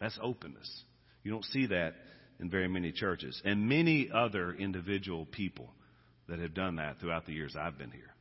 That's 0.00 0.18
openness. 0.20 0.68
You 1.22 1.30
don't 1.30 1.44
see 1.44 1.66
that 1.66 1.94
in 2.40 2.50
very 2.50 2.68
many 2.68 2.92
churches. 2.92 3.40
And 3.44 3.68
many 3.68 4.08
other 4.12 4.52
individual 4.52 5.26
people 5.26 5.70
that 6.28 6.38
have 6.38 6.54
done 6.54 6.76
that 6.76 6.98
throughout 6.98 7.26
the 7.26 7.32
years 7.32 7.56
I've 7.58 7.78
been 7.78 7.90
here. 7.90 8.14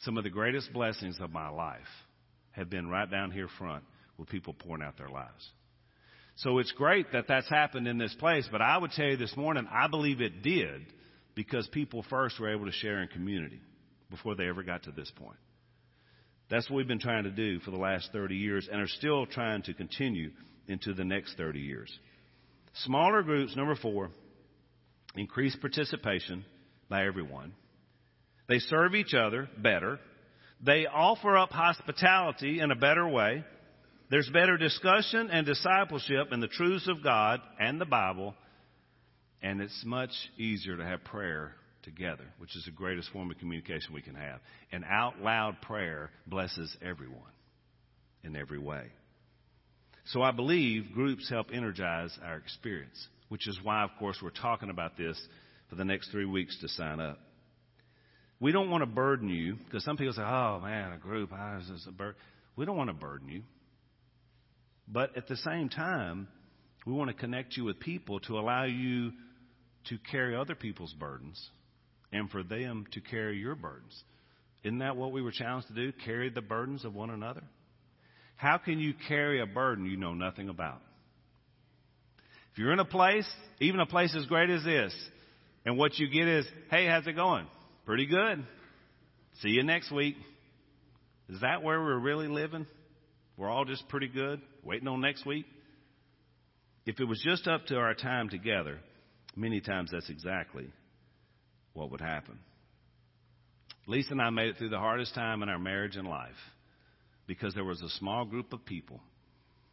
Some 0.00 0.18
of 0.18 0.24
the 0.24 0.30
greatest 0.30 0.72
blessings 0.72 1.18
of 1.20 1.30
my 1.30 1.48
life 1.48 1.80
have 2.52 2.70
been 2.70 2.88
right 2.88 3.10
down 3.10 3.30
here 3.30 3.48
front 3.58 3.84
with 4.18 4.28
people 4.28 4.54
pouring 4.54 4.82
out 4.82 4.98
their 4.98 5.08
lives. 5.08 5.48
So 6.36 6.58
it's 6.58 6.72
great 6.72 7.12
that 7.12 7.26
that's 7.28 7.48
happened 7.48 7.86
in 7.86 7.98
this 7.98 8.14
place, 8.18 8.48
but 8.50 8.62
I 8.62 8.78
would 8.78 8.92
tell 8.92 9.06
you 9.06 9.16
this 9.16 9.36
morning, 9.36 9.66
I 9.70 9.88
believe 9.88 10.20
it 10.20 10.42
did 10.42 10.86
because 11.34 11.68
people 11.68 12.04
first 12.08 12.40
were 12.40 12.52
able 12.52 12.66
to 12.66 12.72
share 12.72 13.02
in 13.02 13.08
community 13.08 13.60
before 14.10 14.34
they 14.34 14.48
ever 14.48 14.62
got 14.62 14.84
to 14.84 14.90
this 14.90 15.10
point. 15.16 15.36
That's 16.50 16.68
what 16.68 16.78
we've 16.78 16.88
been 16.88 16.98
trying 16.98 17.24
to 17.24 17.30
do 17.30 17.60
for 17.60 17.70
the 17.70 17.76
last 17.76 18.10
30 18.12 18.34
years 18.34 18.68
and 18.70 18.80
are 18.80 18.88
still 18.88 19.26
trying 19.26 19.62
to 19.62 19.74
continue 19.74 20.30
into 20.66 20.94
the 20.94 21.04
next 21.04 21.36
30 21.36 21.60
years. 21.60 21.96
Smaller 22.84 23.22
groups, 23.22 23.56
number 23.56 23.74
four, 23.74 24.10
increase 25.16 25.56
participation 25.56 26.44
by 26.88 27.06
everyone. 27.06 27.52
They 28.48 28.58
serve 28.58 28.94
each 28.94 29.14
other 29.14 29.48
better. 29.58 29.98
They 30.64 30.86
offer 30.86 31.36
up 31.36 31.50
hospitality 31.50 32.60
in 32.60 32.70
a 32.70 32.76
better 32.76 33.08
way. 33.08 33.44
There's 34.10 34.28
better 34.28 34.56
discussion 34.56 35.30
and 35.30 35.46
discipleship 35.46 36.32
in 36.32 36.40
the 36.40 36.48
truths 36.48 36.88
of 36.88 37.02
God 37.02 37.40
and 37.58 37.80
the 37.80 37.86
Bible. 37.86 38.34
And 39.42 39.60
it's 39.60 39.84
much 39.84 40.10
easier 40.36 40.76
to 40.76 40.84
have 40.84 41.04
prayer 41.04 41.54
together, 41.82 42.24
which 42.38 42.54
is 42.56 42.64
the 42.64 42.72
greatest 42.72 43.10
form 43.10 43.30
of 43.30 43.38
communication 43.38 43.94
we 43.94 44.02
can 44.02 44.16
have. 44.16 44.40
And 44.72 44.84
out 44.84 45.20
loud 45.20 45.62
prayer 45.62 46.10
blesses 46.26 46.76
everyone 46.82 47.30
in 48.22 48.36
every 48.36 48.58
way. 48.58 48.86
So 50.06 50.22
I 50.22 50.32
believe 50.32 50.92
groups 50.92 51.28
help 51.28 51.48
energize 51.52 52.16
our 52.24 52.36
experience, 52.36 53.06
which 53.28 53.46
is 53.46 53.58
why, 53.62 53.84
of 53.84 53.90
course, 53.98 54.18
we're 54.22 54.30
talking 54.30 54.70
about 54.70 54.96
this 54.96 55.20
for 55.68 55.76
the 55.76 55.84
next 55.84 56.10
three 56.10 56.24
weeks 56.24 56.58
to 56.60 56.68
sign 56.68 57.00
up. 57.00 57.18
We 58.40 58.52
don't 58.52 58.70
want 58.70 58.82
to 58.82 58.86
burden 58.86 59.28
you 59.28 59.56
because 59.64 59.84
some 59.84 59.96
people 59.96 60.14
say, 60.14 60.22
"Oh 60.22 60.60
man, 60.60 60.92
a 60.92 60.98
group, 60.98 61.30
ah, 61.32 61.58
is 61.58 61.86
a 61.86 61.92
burden." 61.92 62.20
We 62.56 62.64
don't 62.64 62.76
want 62.76 62.88
to 62.88 62.94
burden 62.94 63.28
you, 63.28 63.42
but 64.88 65.16
at 65.16 65.28
the 65.28 65.36
same 65.36 65.68
time, 65.68 66.26
we 66.86 66.92
want 66.92 67.08
to 67.08 67.14
connect 67.14 67.56
you 67.56 67.64
with 67.64 67.78
people 67.78 68.20
to 68.20 68.38
allow 68.38 68.64
you 68.64 69.12
to 69.88 69.98
carry 70.10 70.34
other 70.34 70.54
people's 70.54 70.92
burdens 70.94 71.50
and 72.12 72.30
for 72.30 72.42
them 72.42 72.86
to 72.92 73.00
carry 73.00 73.38
your 73.38 73.54
burdens. 73.54 74.02
Isn't 74.64 74.78
that 74.78 74.96
what 74.96 75.12
we 75.12 75.22
were 75.22 75.30
challenged 75.30 75.68
to 75.68 75.74
do? 75.74 75.92
Carry 76.04 76.28
the 76.30 76.42
burdens 76.42 76.84
of 76.84 76.94
one 76.94 77.10
another? 77.10 77.42
How 78.40 78.56
can 78.56 78.78
you 78.78 78.94
carry 79.06 79.42
a 79.42 79.46
burden 79.46 79.84
you 79.84 79.98
know 79.98 80.14
nothing 80.14 80.48
about? 80.48 80.80
If 82.52 82.58
you're 82.58 82.72
in 82.72 82.78
a 82.78 82.86
place, 82.86 83.30
even 83.60 83.80
a 83.80 83.86
place 83.86 84.16
as 84.16 84.24
great 84.24 84.48
as 84.48 84.64
this, 84.64 84.94
and 85.66 85.76
what 85.76 85.98
you 85.98 86.08
get 86.08 86.26
is, 86.26 86.46
hey, 86.70 86.86
how's 86.86 87.06
it 87.06 87.16
going? 87.16 87.46
Pretty 87.84 88.06
good. 88.06 88.42
See 89.42 89.50
you 89.50 89.62
next 89.62 89.92
week. 89.92 90.16
Is 91.28 91.42
that 91.42 91.62
where 91.62 91.78
we're 91.80 91.98
really 91.98 92.28
living? 92.28 92.66
We're 93.36 93.50
all 93.50 93.66
just 93.66 93.86
pretty 93.90 94.08
good, 94.08 94.40
waiting 94.64 94.88
on 94.88 95.02
next 95.02 95.26
week? 95.26 95.44
If 96.86 96.98
it 96.98 97.04
was 97.04 97.20
just 97.22 97.46
up 97.46 97.66
to 97.66 97.76
our 97.76 97.92
time 97.92 98.30
together, 98.30 98.78
many 99.36 99.60
times 99.60 99.90
that's 99.92 100.08
exactly 100.08 100.70
what 101.74 101.90
would 101.90 102.00
happen. 102.00 102.38
Lisa 103.86 104.12
and 104.12 104.22
I 104.22 104.30
made 104.30 104.48
it 104.48 104.56
through 104.56 104.70
the 104.70 104.78
hardest 104.78 105.14
time 105.14 105.42
in 105.42 105.50
our 105.50 105.58
marriage 105.58 105.96
and 105.96 106.08
life 106.08 106.30
because 107.26 107.54
there 107.54 107.64
was 107.64 107.80
a 107.82 107.88
small 107.90 108.24
group 108.24 108.52
of 108.52 108.64
people 108.64 109.00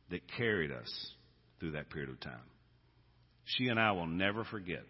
that 0.10 0.22
carried 0.38 0.72
us 0.72 1.12
through 1.60 1.72
that 1.72 1.90
period 1.90 2.10
of 2.10 2.20
time. 2.20 2.34
She 3.46 3.68
and 3.68 3.80
I 3.80 3.92
will 3.94 4.08
never 4.08 4.44
forget 4.44 4.84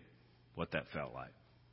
what 0.56 0.72
that 0.72 0.86
felt 0.94 1.14
like 1.14 1.32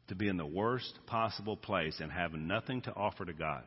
to 0.09 0.15
be 0.15 0.29
in 0.29 0.37
the 0.37 0.47
worst 0.47 0.93
possible 1.07 1.57
place 1.57 1.99
and 2.01 2.13
having 2.13 2.47
nothing 2.47 2.83
to 2.83 2.95
offer 2.95 3.25
to 3.25 3.33
God. 3.33 3.63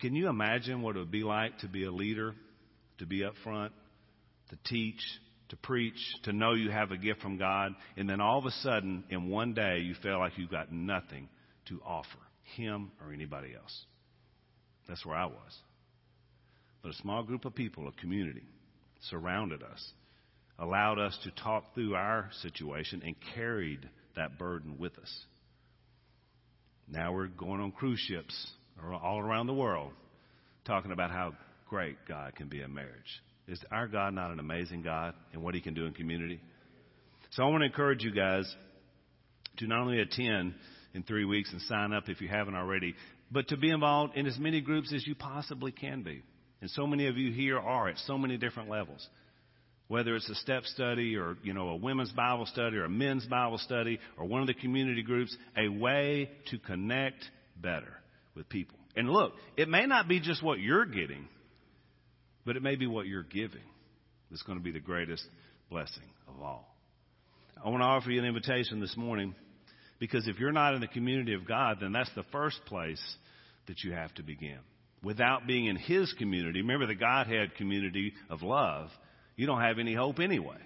Can 0.00 0.14
you 0.14 0.28
imagine 0.28 0.82
what 0.82 0.96
it 0.96 1.00
would 1.00 1.10
be 1.10 1.22
like 1.22 1.58
to 1.58 1.68
be 1.68 1.84
a 1.84 1.90
leader, 1.90 2.34
to 2.98 3.06
be 3.06 3.24
up 3.24 3.34
front, 3.44 3.72
to 4.50 4.58
teach, 4.64 5.00
to 5.50 5.56
preach, 5.56 5.98
to 6.24 6.32
know 6.32 6.54
you 6.54 6.70
have 6.70 6.90
a 6.90 6.96
gift 6.96 7.20
from 7.20 7.38
God, 7.38 7.72
and 7.96 8.08
then 8.08 8.20
all 8.20 8.38
of 8.38 8.46
a 8.46 8.50
sudden, 8.50 9.04
in 9.10 9.28
one 9.28 9.54
day, 9.54 9.78
you 9.78 9.94
feel 10.02 10.18
like 10.18 10.32
you've 10.36 10.50
got 10.50 10.72
nothing 10.72 11.28
to 11.68 11.80
offer 11.84 12.18
Him 12.56 12.90
or 13.02 13.12
anybody 13.12 13.54
else? 13.54 13.84
That's 14.88 15.04
where 15.04 15.16
I 15.16 15.26
was. 15.26 15.58
But 16.86 16.94
a 16.94 16.98
small 16.98 17.24
group 17.24 17.44
of 17.44 17.52
people, 17.52 17.88
a 17.88 18.00
community, 18.00 18.44
surrounded 19.10 19.60
us, 19.60 19.84
allowed 20.56 21.00
us 21.00 21.18
to 21.24 21.32
talk 21.32 21.74
through 21.74 21.96
our 21.96 22.30
situation, 22.42 23.02
and 23.04 23.16
carried 23.34 23.80
that 24.14 24.38
burden 24.38 24.76
with 24.78 24.96
us. 24.98 25.24
Now 26.86 27.12
we're 27.12 27.26
going 27.26 27.60
on 27.60 27.72
cruise 27.72 27.98
ships 27.98 28.52
all 29.02 29.18
around 29.18 29.48
the 29.48 29.52
world 29.52 29.90
talking 30.64 30.92
about 30.92 31.10
how 31.10 31.32
great 31.68 31.96
God 32.06 32.36
can 32.36 32.48
be 32.48 32.60
in 32.60 32.72
marriage. 32.72 33.20
Is 33.48 33.60
our 33.72 33.88
God 33.88 34.14
not 34.14 34.30
an 34.30 34.38
amazing 34.38 34.82
God 34.82 35.14
and 35.32 35.42
what 35.42 35.56
He 35.56 35.60
can 35.60 35.74
do 35.74 35.86
in 35.86 35.92
community? 35.92 36.40
So 37.32 37.42
I 37.42 37.48
want 37.48 37.62
to 37.62 37.66
encourage 37.66 38.04
you 38.04 38.12
guys 38.12 38.46
to 39.56 39.66
not 39.66 39.80
only 39.80 39.98
attend 39.98 40.54
in 40.94 41.02
three 41.02 41.24
weeks 41.24 41.50
and 41.50 41.60
sign 41.62 41.92
up 41.92 42.04
if 42.08 42.20
you 42.20 42.28
haven't 42.28 42.54
already, 42.54 42.94
but 43.32 43.48
to 43.48 43.56
be 43.56 43.70
involved 43.70 44.16
in 44.16 44.28
as 44.28 44.38
many 44.38 44.60
groups 44.60 44.92
as 44.94 45.04
you 45.04 45.16
possibly 45.16 45.72
can 45.72 46.04
be. 46.04 46.22
And 46.60 46.70
so 46.70 46.86
many 46.86 47.06
of 47.06 47.16
you 47.16 47.32
here 47.32 47.58
are 47.58 47.88
at 47.88 47.98
so 47.98 48.16
many 48.16 48.36
different 48.36 48.70
levels. 48.70 49.06
Whether 49.88 50.16
it's 50.16 50.28
a 50.28 50.34
step 50.36 50.64
study 50.64 51.16
or, 51.16 51.36
you 51.42 51.52
know, 51.52 51.68
a 51.68 51.76
women's 51.76 52.10
Bible 52.10 52.46
study 52.46 52.76
or 52.76 52.84
a 52.84 52.88
men's 52.88 53.24
Bible 53.26 53.58
study 53.58 54.00
or 54.18 54.26
one 54.26 54.40
of 54.40 54.48
the 54.48 54.54
community 54.54 55.02
groups, 55.02 55.36
a 55.56 55.68
way 55.68 56.30
to 56.50 56.58
connect 56.58 57.22
better 57.56 57.92
with 58.34 58.48
people. 58.48 58.76
And 58.96 59.08
look, 59.08 59.34
it 59.56 59.68
may 59.68 59.86
not 59.86 60.08
be 60.08 60.18
just 60.18 60.42
what 60.42 60.58
you're 60.58 60.86
getting, 60.86 61.28
but 62.44 62.56
it 62.56 62.62
may 62.62 62.74
be 62.74 62.86
what 62.86 63.06
you're 63.06 63.22
giving 63.22 63.60
that's 64.30 64.42
going 64.42 64.58
to 64.58 64.64
be 64.64 64.72
the 64.72 64.80
greatest 64.80 65.24
blessing 65.70 66.02
of 66.28 66.42
all. 66.42 66.74
I 67.62 67.68
want 67.68 67.82
to 67.82 67.86
offer 67.86 68.10
you 68.10 68.20
an 68.20 68.26
invitation 68.26 68.80
this 68.80 68.96
morning 68.96 69.34
because 69.98 70.26
if 70.26 70.38
you're 70.38 70.52
not 70.52 70.74
in 70.74 70.80
the 70.80 70.88
community 70.88 71.34
of 71.34 71.46
God, 71.46 71.78
then 71.80 71.92
that's 71.92 72.10
the 72.14 72.24
first 72.32 72.60
place 72.66 73.02
that 73.66 73.82
you 73.82 73.92
have 73.92 74.12
to 74.14 74.22
begin. 74.22 74.58
Without 75.06 75.46
being 75.46 75.66
in 75.66 75.76
His 75.76 76.12
community, 76.14 76.62
remember 76.62 76.84
the 76.84 76.96
Godhead 76.96 77.54
community 77.54 78.12
of 78.28 78.42
love, 78.42 78.88
you 79.36 79.46
don't 79.46 79.60
have 79.60 79.78
any 79.78 79.94
hope 79.94 80.18
anyway. 80.18 80.56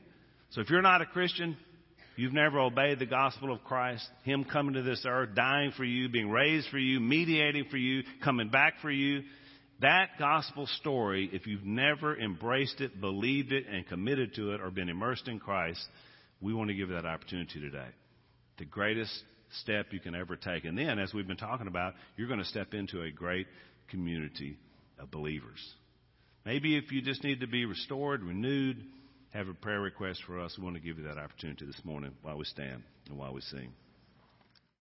So 0.53 0.62
if 0.62 0.70
you're 0.70 0.81
not 0.81 1.03
a 1.03 1.05
Christian, 1.05 1.59
you've 2.16 2.33
never 2.33 2.59
obeyed 2.59 3.00
the 3.00 3.05
gospel 3.05 3.53
of 3.53 3.62
Christ, 3.64 4.09
Him 4.22 4.44
coming 4.44 4.76
to 4.76 4.83
this 4.83 5.05
earth, 5.07 5.35
dying 5.35 5.72
for 5.76 5.85
you, 5.85 6.09
being 6.09 6.31
raised 6.31 6.70
for 6.70 6.79
you, 6.79 7.00
mediating 7.00 7.66
for 7.70 7.76
you, 7.76 8.03
coming 8.24 8.48
back 8.48 8.81
for 8.81 8.90
you, 8.90 9.24
that 9.83 10.12
gospel 10.18 10.66
story, 10.79 11.29
if 11.35 11.46
you've 11.46 11.66
never 11.66 12.18
embraced 12.18 12.81
it, 12.81 12.98
believed 12.98 13.53
it, 13.53 13.66
and 13.70 13.87
committed 13.88 14.37
to 14.37 14.55
it, 14.55 14.62
or 14.62 14.70
been 14.70 14.88
immersed 14.88 15.29
in 15.29 15.38
Christ, 15.38 15.87
we 16.40 16.55
want 16.55 16.68
to 16.68 16.74
give 16.74 16.88
you 16.88 16.94
that 16.94 17.05
opportunity 17.05 17.61
today. 17.61 17.88
The 18.57 18.64
greatest 18.64 19.12
step 19.61 19.88
you 19.90 20.00
can 20.00 20.14
ever 20.14 20.37
take. 20.37 20.64
And 20.64 20.79
then, 20.79 20.98
as 20.98 21.12
we've 21.12 21.26
been 21.26 21.37
talking 21.37 21.66
about, 21.66 21.94
you're 22.16 22.29
going 22.29 22.40
to 22.40 22.46
step 22.46 22.72
into 22.72 23.03
a 23.03 23.11
great 23.11 23.46
community 23.90 24.57
of 24.98 25.11
believers. 25.11 25.74
Maybe 26.44 26.76
if 26.76 26.90
you 26.90 27.03
just 27.03 27.22
need 27.22 27.40
to 27.40 27.46
be 27.46 27.66
restored, 27.66 28.22
renewed, 28.22 28.83
have 29.31 29.48
a 29.48 29.55
prayer 29.55 29.81
request 29.81 30.22
for 30.26 30.40
us, 30.40 30.57
we 30.59 30.64
want 30.64 30.76
to 30.76 30.83
give 30.83 30.98
you 30.98 31.05
that 31.05 31.18
opportunity 31.18 31.66
this 31.66 31.81
morning 31.85 32.12
while 32.22 32.38
we 32.38 32.44
stand 32.44 32.83
and 33.09 33.18
while 33.18 33.33
we 33.33 33.40
sing. 33.42 33.72